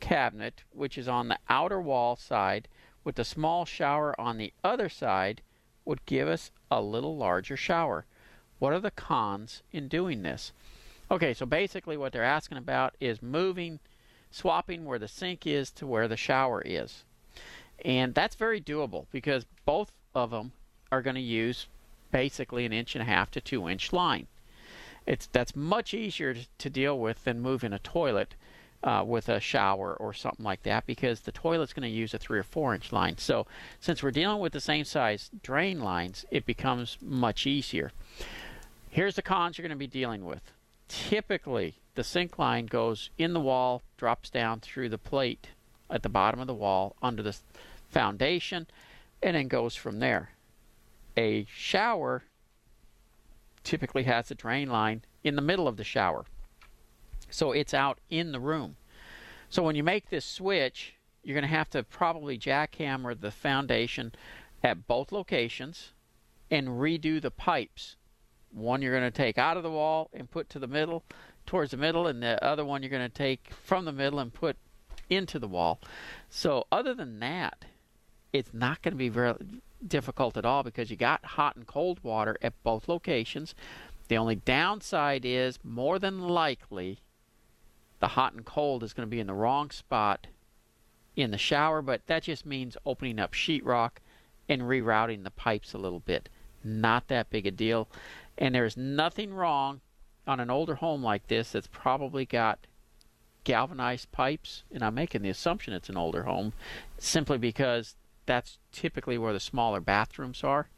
cabinet, 0.00 0.64
which 0.72 0.98
is 0.98 1.06
on 1.06 1.28
the 1.28 1.38
outer 1.48 1.80
wall 1.80 2.16
side, 2.16 2.68
with 3.04 3.16
the 3.16 3.24
small 3.24 3.64
shower 3.64 4.18
on 4.20 4.38
the 4.38 4.52
other 4.64 4.88
side, 4.88 5.42
would 5.84 6.04
give 6.06 6.28
us 6.28 6.50
a 6.70 6.80
little 6.80 7.16
larger 7.16 7.56
shower. 7.56 8.04
What 8.58 8.72
are 8.72 8.80
the 8.80 8.90
cons 8.90 9.62
in 9.72 9.88
doing 9.88 10.22
this? 10.22 10.52
Okay, 11.10 11.34
so 11.34 11.44
basically 11.44 11.96
what 11.96 12.12
they're 12.12 12.22
asking 12.22 12.58
about 12.58 12.94
is 13.00 13.20
moving, 13.22 13.80
swapping 14.30 14.84
where 14.84 14.98
the 14.98 15.08
sink 15.08 15.46
is 15.46 15.70
to 15.72 15.86
where 15.86 16.08
the 16.08 16.16
shower 16.16 16.62
is. 16.64 17.04
And 17.84 18.14
that's 18.14 18.36
very 18.36 18.60
doable 18.60 19.06
because 19.10 19.44
both 19.64 19.92
of 20.14 20.30
them 20.30 20.52
are 20.90 21.02
going 21.02 21.16
to 21.16 21.20
use 21.20 21.66
basically 22.10 22.64
an 22.64 22.72
inch 22.72 22.94
and 22.94 23.02
a 23.02 23.06
half 23.06 23.30
to 23.32 23.40
two 23.40 23.68
inch 23.68 23.92
line. 23.92 24.26
It's 25.06 25.26
that's 25.26 25.56
much 25.56 25.92
easier 25.92 26.36
to, 26.58 26.70
deal 26.70 26.96
with 26.98 27.24
than 27.24 27.40
moving 27.40 27.72
a 27.72 27.78
toilet 27.80 28.36
uh, 28.84 29.04
with 29.06 29.28
a 29.28 29.40
shower 29.40 29.94
or 29.94 30.12
something 30.12 30.44
like 30.44 30.62
that 30.64 30.86
because 30.86 31.20
the 31.20 31.32
toilet's 31.32 31.72
going 31.72 31.88
to 31.88 31.96
use 31.96 32.14
a 32.14 32.18
three 32.18 32.38
or 32.38 32.44
four 32.44 32.74
inch 32.74 32.92
line. 32.92 33.16
So 33.18 33.46
since 33.80 34.02
we're 34.02 34.10
dealing 34.10 34.40
with 34.40 34.52
the 34.52 34.60
same 34.60 34.84
size 34.84 35.30
drain 35.42 35.80
lines, 35.80 36.24
it 36.30 36.46
becomes 36.46 36.98
much 37.00 37.46
easier. 37.46 37.92
Here's 38.90 39.16
the 39.16 39.22
cons 39.22 39.56
you're 39.56 39.66
going 39.66 39.76
to 39.76 39.76
be 39.76 39.86
dealing 39.86 40.24
with. 40.24 40.52
Typically, 40.88 41.76
the 41.94 42.04
sink 42.04 42.38
line 42.38 42.66
goes 42.66 43.10
in 43.18 43.32
the 43.32 43.40
wall, 43.40 43.82
drops 43.96 44.30
down 44.30 44.60
through 44.60 44.88
the 44.88 44.98
plate 44.98 45.48
at 45.90 46.02
the 46.02 46.08
bottom 46.08 46.40
of 46.40 46.46
the 46.46 46.54
wall 46.54 46.96
under 47.02 47.22
the 47.22 47.36
foundation, 47.90 48.66
and 49.22 49.36
then 49.36 49.48
goes 49.48 49.76
from 49.76 50.00
there. 50.00 50.30
A 51.16 51.46
shower 51.54 52.24
typically 53.62 54.04
has 54.04 54.30
a 54.30 54.34
drain 54.34 54.68
line 54.68 55.02
in 55.22 55.36
the 55.36 55.42
middle 55.42 55.68
of 55.68 55.76
the 55.76 55.84
shower. 55.84 56.24
So 57.32 57.52
it's 57.52 57.74
out 57.74 57.98
in 58.10 58.32
the 58.32 58.40
room. 58.40 58.76
So 59.48 59.62
when 59.62 59.74
you 59.74 59.82
make 59.82 60.10
this 60.10 60.24
switch, 60.24 60.94
you're 61.22 61.34
going 61.34 61.42
to 61.42 61.56
have 61.56 61.70
to 61.70 61.82
probably 61.82 62.38
jackhammer 62.38 63.18
the 63.18 63.30
foundation 63.30 64.12
at 64.62 64.86
both 64.86 65.12
locations 65.12 65.92
and 66.50 66.68
redo 66.68 67.20
the 67.20 67.30
pipes. 67.30 67.96
One 68.50 68.82
you're 68.82 68.98
going 68.98 69.10
to 69.10 69.16
take 69.16 69.38
out 69.38 69.56
of 69.56 69.62
the 69.62 69.70
wall 69.70 70.10
and 70.12 70.30
put 70.30 70.50
to 70.50 70.58
the 70.58 70.66
middle, 70.66 71.04
towards 71.46 71.70
the 71.70 71.76
middle, 71.76 72.06
and 72.06 72.22
the 72.22 72.42
other 72.44 72.64
one 72.64 72.82
you're 72.82 72.90
going 72.90 73.02
to 73.02 73.08
take 73.08 73.50
from 73.50 73.84
the 73.84 73.92
middle 73.92 74.18
and 74.18 74.32
put 74.32 74.56
into 75.08 75.38
the 75.38 75.48
wall. 75.48 75.80
So 76.28 76.66
other 76.70 76.94
than 76.94 77.20
that, 77.20 77.64
it's 78.32 78.52
not 78.52 78.82
going 78.82 78.92
to 78.92 78.98
be 78.98 79.08
very 79.08 79.34
difficult 79.86 80.36
at 80.36 80.44
all 80.44 80.62
because 80.62 80.90
you 80.90 80.96
got 80.96 81.24
hot 81.24 81.56
and 81.56 81.66
cold 81.66 82.00
water 82.02 82.36
at 82.42 82.62
both 82.62 82.88
locations. 82.88 83.54
The 84.08 84.16
only 84.16 84.36
downside 84.36 85.24
is 85.24 85.58
more 85.64 85.98
than 85.98 86.20
likely 86.20 86.98
the 88.02 88.08
hot 88.08 88.34
and 88.34 88.44
cold 88.44 88.82
is 88.82 88.92
going 88.92 89.06
to 89.06 89.10
be 89.10 89.20
in 89.20 89.28
the 89.28 89.32
wrong 89.32 89.70
spot 89.70 90.26
in 91.14 91.30
the 91.30 91.38
shower, 91.38 91.80
but 91.80 92.04
that 92.08 92.24
just 92.24 92.44
means 92.44 92.76
opening 92.84 93.20
up 93.20 93.32
sheetrock 93.32 93.92
and 94.48 94.62
rerouting 94.62 95.22
the 95.22 95.30
pipes 95.30 95.72
a 95.72 95.78
little 95.78 96.00
bit. 96.00 96.28
Not 96.64 97.06
that 97.06 97.30
big 97.30 97.46
a 97.46 97.52
deal. 97.52 97.88
And 98.36 98.56
there's 98.56 98.76
nothing 98.76 99.32
wrong 99.32 99.82
on 100.26 100.40
an 100.40 100.50
older 100.50 100.74
home 100.74 101.00
like 101.00 101.28
this 101.28 101.52
that's 101.52 101.68
probably 101.68 102.24
got 102.24 102.66
galvanized 103.44 104.10
pipes, 104.10 104.64
and 104.72 104.82
I'm 104.82 104.94
making 104.94 105.22
the 105.22 105.28
assumption 105.28 105.72
it's 105.72 105.88
an 105.88 105.96
older 105.96 106.24
home 106.24 106.54
simply 106.98 107.38
because 107.38 107.94
that's 108.26 108.58
typically 108.72 109.16
where 109.16 109.32
the 109.32 109.38
smaller 109.38 109.80
bathrooms 109.80 110.42
are. 110.42 110.68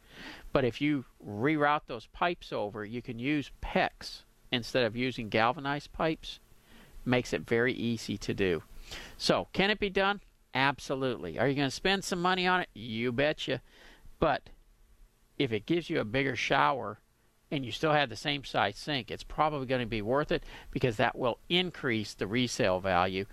But 0.53 0.63
if 0.63 0.79
you 0.79 1.05
reroute 1.27 1.87
those 1.87 2.05
pipes 2.13 2.53
over, 2.53 2.85
you 2.85 3.01
can 3.01 3.17
use 3.17 3.49
PEX 3.63 4.25
instead 4.51 4.83
of 4.83 4.95
using 4.95 5.29
galvanized 5.29 5.91
pipes. 5.91 6.39
Makes 7.05 7.33
it 7.33 7.47
very 7.47 7.73
easy 7.73 8.17
to 8.17 8.33
do. 8.33 8.63
So, 9.17 9.47
can 9.53 9.69
it 9.69 9.79
be 9.79 9.89
done? 9.89 10.21
Absolutely. 10.53 11.37
Are 11.37 11.47
you 11.47 11.55
going 11.55 11.67
to 11.67 11.75
spend 11.75 12.03
some 12.03 12.21
money 12.21 12.47
on 12.47 12.61
it? 12.61 12.69
You 12.73 13.11
betcha. 13.11 13.61
But 14.19 14.49
if 15.37 15.51
it 15.51 15.65
gives 15.65 15.89
you 15.89 15.99
a 15.99 16.05
bigger 16.05 16.35
shower 16.35 16.99
and 17.51 17.65
you 17.65 17.71
still 17.71 17.91
have 17.91 18.09
the 18.09 18.15
same 18.15 18.43
size 18.43 18.77
sink, 18.77 19.11
it's 19.11 19.23
probably 19.23 19.67
going 19.67 19.81
to 19.81 19.87
be 19.87 20.01
worth 20.01 20.31
it 20.31 20.43
because 20.71 20.95
that 20.97 21.17
will 21.17 21.39
increase 21.49 22.13
the 22.13 22.27
resale 22.27 22.79
value. 22.79 23.25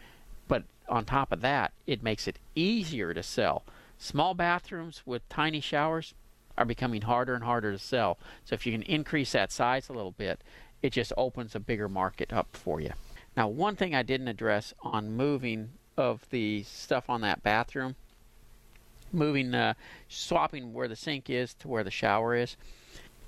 But 0.48 0.64
on 0.88 1.04
top 1.04 1.32
of 1.32 1.40
that, 1.42 1.72
it 1.86 2.02
makes 2.02 2.26
it 2.26 2.38
easier 2.54 3.14
to 3.14 3.22
sell. 3.22 3.62
Small 3.98 4.34
bathrooms 4.34 5.02
with 5.06 5.28
tiny 5.28 5.60
showers 5.60 6.14
are 6.58 6.64
becoming 6.64 7.02
harder 7.02 7.34
and 7.34 7.44
harder 7.44 7.72
to 7.72 7.78
sell. 7.78 8.18
So 8.44 8.54
if 8.54 8.66
you 8.66 8.72
can 8.72 8.82
increase 8.82 9.32
that 9.32 9.52
size 9.52 9.88
a 9.88 9.92
little 9.92 10.10
bit, 10.10 10.40
it 10.82 10.90
just 10.92 11.12
opens 11.16 11.54
a 11.54 11.60
bigger 11.60 11.88
market 11.88 12.32
up 12.32 12.48
for 12.52 12.80
you. 12.80 12.92
Now, 13.34 13.48
one 13.48 13.76
thing 13.76 13.94
I 13.94 14.02
didn't 14.02 14.28
address 14.28 14.74
on 14.82 15.16
moving 15.16 15.70
of 15.96 16.28
the 16.28 16.64
stuff 16.64 17.08
on 17.08 17.22
that 17.22 17.42
bathroom, 17.42 17.96
moving, 19.10 19.54
uh, 19.54 19.72
swapping 20.08 20.74
where 20.74 20.88
the 20.88 20.96
sink 20.96 21.30
is 21.30 21.54
to 21.54 21.68
where 21.68 21.82
the 21.82 21.90
shower 21.90 22.34
is, 22.34 22.58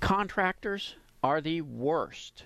contractors 0.01 0.95
are 1.23 1.41
the 1.41 1.61
worst 1.61 2.43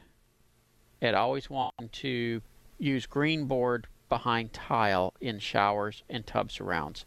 at 1.01 1.13
always 1.13 1.49
wanting 1.49 1.89
to 1.89 2.41
use 2.77 3.05
green 3.05 3.45
board 3.45 3.87
behind 4.07 4.53
tile 4.53 5.13
in 5.19 5.39
showers 5.39 6.03
and 6.09 6.25
tub 6.25 6.51
surrounds. 6.51 7.03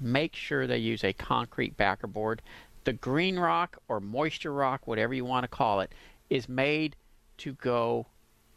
Make 0.00 0.36
sure 0.36 0.66
they 0.66 0.78
use 0.78 1.02
a 1.02 1.12
concrete 1.12 1.76
backer 1.76 2.06
board. 2.06 2.42
The 2.84 2.92
green 2.92 3.40
rock 3.40 3.78
or 3.88 3.98
moisture 3.98 4.52
rock, 4.52 4.86
whatever 4.86 5.14
you 5.14 5.24
want 5.24 5.42
to 5.44 5.48
call 5.48 5.80
it, 5.80 5.92
is 6.30 6.48
made 6.48 6.94
to 7.38 7.54
go 7.54 8.06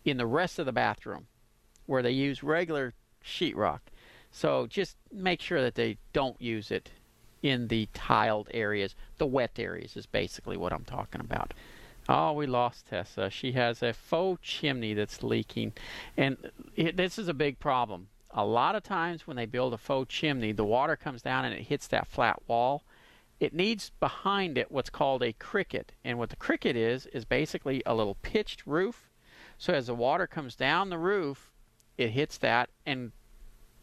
in 0.06 0.18
the 0.18 0.28
rest 0.28 0.60
of 0.60 0.68
the 0.68 0.72
bathroom 0.72 1.26
where 1.90 2.04
they 2.04 2.12
use 2.12 2.44
regular 2.44 2.94
sheetrock. 3.26 3.80
So 4.32 4.68
just 4.68 4.96
make 5.12 5.42
sure 5.42 5.62
that 5.62 5.74
they 5.74 5.98
don't 6.14 6.40
use 6.40 6.70
it 6.70 6.92
in 7.42 7.68
the 7.68 7.90
tiled 7.96 8.48
areas. 8.54 8.94
The 9.18 9.26
wet 9.26 9.58
areas 9.58 9.98
is 9.98 10.06
basically 10.06 10.56
what 10.56 10.72
I'm 10.72 10.86
talking 10.86 11.20
about. 11.20 11.56
Oh, 12.08 12.34
we 12.34 12.46
lost 12.46 12.88
Tessa. 12.88 13.32
She 13.32 13.54
has 13.54 13.82
a 13.82 13.94
faux 13.94 14.40
chimney 14.42 14.94
that's 14.94 15.24
leaking. 15.24 15.74
And 16.16 16.38
it, 16.76 16.96
this 16.96 17.18
is 17.18 17.28
a 17.28 17.34
big 17.34 17.60
problem. 17.60 18.10
A 18.32 18.46
lot 18.46 18.76
of 18.76 18.84
times 18.84 19.26
when 19.26 19.38
they 19.38 19.48
build 19.48 19.74
a 19.74 19.78
faux 19.78 20.14
chimney, 20.14 20.52
the 20.52 20.64
water 20.64 20.96
comes 20.96 21.24
down 21.24 21.46
and 21.46 21.56
it 21.56 21.64
hits 21.64 21.88
that 21.88 22.08
flat 22.08 22.40
wall. 22.48 22.84
It 23.40 23.54
needs 23.54 23.92
behind 24.00 24.60
it 24.60 24.72
what's 24.72 24.92
called 24.92 25.24
a 25.24 25.34
cricket. 25.34 25.94
And 26.04 26.20
what 26.20 26.30
the 26.30 26.36
cricket 26.36 26.76
is, 26.76 27.08
is 27.08 27.26
basically 27.26 27.82
a 27.86 27.96
little 27.96 28.18
pitched 28.22 28.68
roof. 28.68 29.10
So 29.58 29.74
as 29.74 29.88
the 29.88 29.96
water 29.96 30.28
comes 30.28 30.56
down 30.56 30.90
the 30.90 31.00
roof, 31.00 31.52
it 32.00 32.12
hits 32.12 32.38
that 32.38 32.70
and 32.86 33.12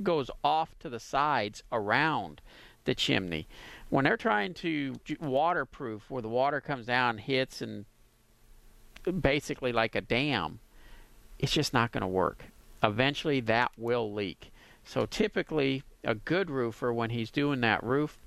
goes 0.03 0.31
off 0.43 0.77
to 0.79 0.89
the 0.89 0.99
sides 0.99 1.63
around 1.71 2.41
the 2.85 2.95
chimney. 2.95 3.47
When 3.91 4.05
they're 4.05 4.17
trying 4.17 4.55
to 4.55 4.97
waterproof, 5.21 6.11
where 6.11 6.23
the 6.23 6.29
water 6.29 6.63
comes 6.63 6.87
down, 6.87 7.19
hits, 7.19 7.61
and 7.61 7.85
basically 9.21 9.71
like 9.71 9.95
a 9.95 10.01
dam, 10.01 10.61
it's 11.39 11.53
just 11.53 11.75
not 11.75 11.93
going 11.93 12.01
to 12.01 12.09
work. 12.09 12.47
Eventually, 12.83 13.41
that 13.41 13.73
will 13.77 14.13
leak. 14.13 14.51
So 14.83 15.05
typically, 15.05 15.83
a 16.03 16.15
good 16.15 16.51
roofer, 16.51 16.93
when 16.93 17.11
he's 17.11 17.31
doing 17.31 17.61
that 17.61 17.85
roof, 17.85 18.19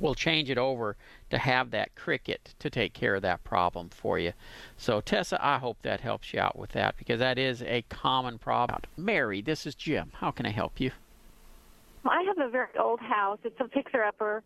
will 0.00 0.14
change 0.14 0.50
it 0.50 0.58
over 0.58 0.96
to 1.30 1.38
have 1.38 1.70
that 1.70 1.94
cricket 1.94 2.54
to 2.58 2.70
take 2.70 2.92
care 2.92 3.14
of 3.14 3.22
that 3.22 3.44
problem 3.44 3.90
for 3.90 4.18
you. 4.18 4.32
So 4.76 5.00
Tessa, 5.00 5.38
I 5.44 5.58
hope 5.58 5.78
that 5.82 6.00
helps 6.00 6.32
you 6.32 6.40
out 6.40 6.58
with 6.58 6.70
that 6.70 6.96
because 6.96 7.18
that 7.20 7.38
is 7.38 7.62
a 7.62 7.82
common 7.88 8.38
problem. 8.38 8.80
Mary, 8.96 9.42
this 9.42 9.66
is 9.66 9.74
Jim. 9.74 10.10
How 10.14 10.30
can 10.30 10.46
I 10.46 10.50
help 10.50 10.80
you? 10.80 10.90
I 12.04 12.22
have 12.22 12.38
a 12.38 12.50
very 12.50 12.68
old 12.78 13.00
house. 13.00 13.38
It's 13.44 13.60
a 13.60 13.68
fixer-upper, 13.68 14.42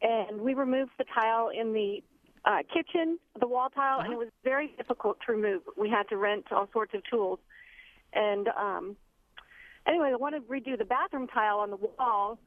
and 0.00 0.40
we 0.40 0.54
removed 0.54 0.92
the 0.96 1.04
tile 1.14 1.50
in 1.50 1.74
the 1.74 2.02
uh, 2.44 2.58
kitchen, 2.72 3.18
the 3.38 3.46
wall 3.46 3.68
tile, 3.68 3.98
uh-huh. 3.98 4.04
and 4.04 4.12
it 4.12 4.18
was 4.18 4.28
very 4.42 4.74
difficult 4.76 5.18
to 5.26 5.32
remove. 5.32 5.62
We 5.76 5.90
had 5.90 6.08
to 6.08 6.16
rent 6.16 6.46
all 6.50 6.68
sorts 6.72 6.94
of 6.94 7.02
tools. 7.10 7.38
And 8.12 8.48
um, 8.48 8.96
anyway, 9.86 10.10
I 10.12 10.16
want 10.16 10.34
to 10.34 10.40
redo 10.42 10.78
the 10.78 10.84
bathroom 10.84 11.26
tile 11.26 11.58
on 11.58 11.70
the 11.70 11.76
wall, 11.76 12.38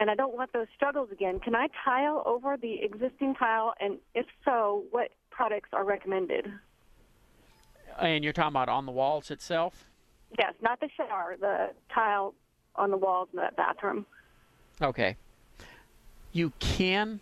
and 0.00 0.10
I 0.10 0.14
don't 0.14 0.34
want 0.34 0.52
those 0.52 0.66
struggles 0.74 1.10
again. 1.12 1.38
Can 1.38 1.54
I 1.54 1.68
tile 1.84 2.22
over 2.24 2.56
the 2.56 2.82
existing 2.82 3.34
tile, 3.34 3.74
and 3.78 3.98
if 4.14 4.26
so, 4.44 4.84
what 4.90 5.10
products 5.30 5.68
are 5.74 5.84
recommended? 5.84 6.50
And 8.00 8.24
you're 8.24 8.32
talking 8.32 8.48
about 8.48 8.70
on 8.70 8.86
the 8.86 8.92
walls 8.92 9.30
itself? 9.30 9.84
Yes, 10.38 10.54
not 10.62 10.80
the 10.80 10.88
shower, 10.96 11.36
the 11.38 11.70
tile 11.94 12.34
on 12.76 12.90
the 12.90 12.96
walls 12.96 13.28
in 13.32 13.38
that 13.40 13.56
bathroom. 13.56 14.06
Okay. 14.80 15.16
You 16.32 16.52
can. 16.60 17.20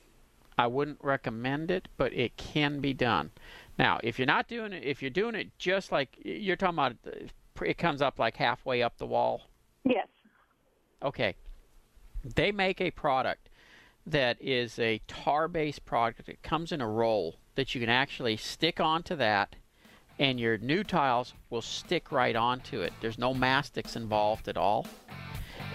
I 0.57 0.67
wouldn't 0.67 0.99
recommend 1.03 1.71
it, 1.71 1.89
but 1.97 2.13
it 2.13 2.37
can 2.37 2.81
be 2.81 2.93
done. 2.93 3.31
Now, 3.79 3.99
if 4.03 4.19
you're 4.19 4.27
not 4.27 4.47
doing 4.49 4.73
it, 4.73 4.85
if 4.85 5.03
you're 5.03 5.11
doing 5.11 5.35
it 5.35 5.51
just 5.59 5.91
like 5.91 6.17
you're 6.23 6.57
talking 6.57 6.75
about, 6.75 6.97
it 7.63 7.79
comes 7.79 8.03
up 8.03 8.19
like 8.19 8.37
halfway 8.37 8.83
up 8.83 8.99
the 8.99 9.07
wall. 9.07 9.49
Yes. 9.85 10.07
Okay 11.03 11.35
they 12.25 12.53
make 12.53 12.81
a 12.81 12.91
product 12.91 13.49
that 14.07 14.37
is 14.41 14.79
a 14.79 15.01
tar-based 15.07 15.85
product. 15.85 16.29
It 16.29 16.43
comes 16.43 16.73
in 16.73 16.81
a 16.81 16.89
roll 16.89 17.37
that 17.55 17.75
you 17.75 17.81
can 17.81 17.91
actually 17.91 18.37
stick 18.37 18.81
onto 18.81 19.17
that, 19.17 19.57
and 20.19 20.41
your 20.41 20.59
new 20.59 20.83
tiles 20.83 21.35
will 21.51 21.63
stick 21.63 22.11
right 22.11 22.37
onto 22.37 22.81
it. 22.81 22.93
There's 23.01 23.19
no 23.19 23.35
mastics 23.35 23.97
involved 23.97 24.49
at 24.49 24.57
all. 24.57 24.87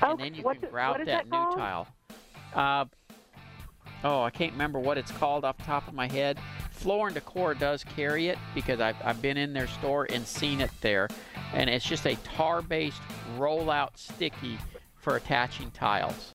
Oh, 0.02 0.12
and 0.12 0.20
then 0.20 0.34
you 0.34 0.44
can 0.44 0.70
grout 0.70 0.98
that, 0.98 1.06
that, 1.06 1.26
new 1.26 1.56
tile. 1.56 1.88
Uh, 2.54 2.86
oh, 4.04 4.22
I 4.24 4.30
can't 4.30 4.52
remember 4.54 4.80
what 4.80 4.98
it's 4.98 5.12
called 5.12 5.46
off 5.46 5.58
the 5.58 5.64
top 5.64 5.88
of 5.88 5.94
my 5.94 6.08
head. 6.08 6.40
Floor 6.72 7.08
and 7.08 7.16
Decor 7.16 7.54
does 7.54 7.84
carry 7.84 8.28
it 8.28 8.38
because 8.56 8.80
I've, 8.80 8.96
I've 9.04 9.22
been 9.22 9.38
in 9.38 9.54
their 9.54 9.68
store 9.68 10.08
and 10.10 10.26
seen 10.26 10.62
it 10.62 10.72
there. 10.82 11.08
And 11.54 11.70
it's 11.70 11.86
just 11.86 12.06
a 12.06 12.16
tar-based 12.24 13.02
roll-out 13.38 13.98
sticky 13.98 14.58
for 14.96 15.18
attaching 15.18 15.70
tiles. 15.72 16.32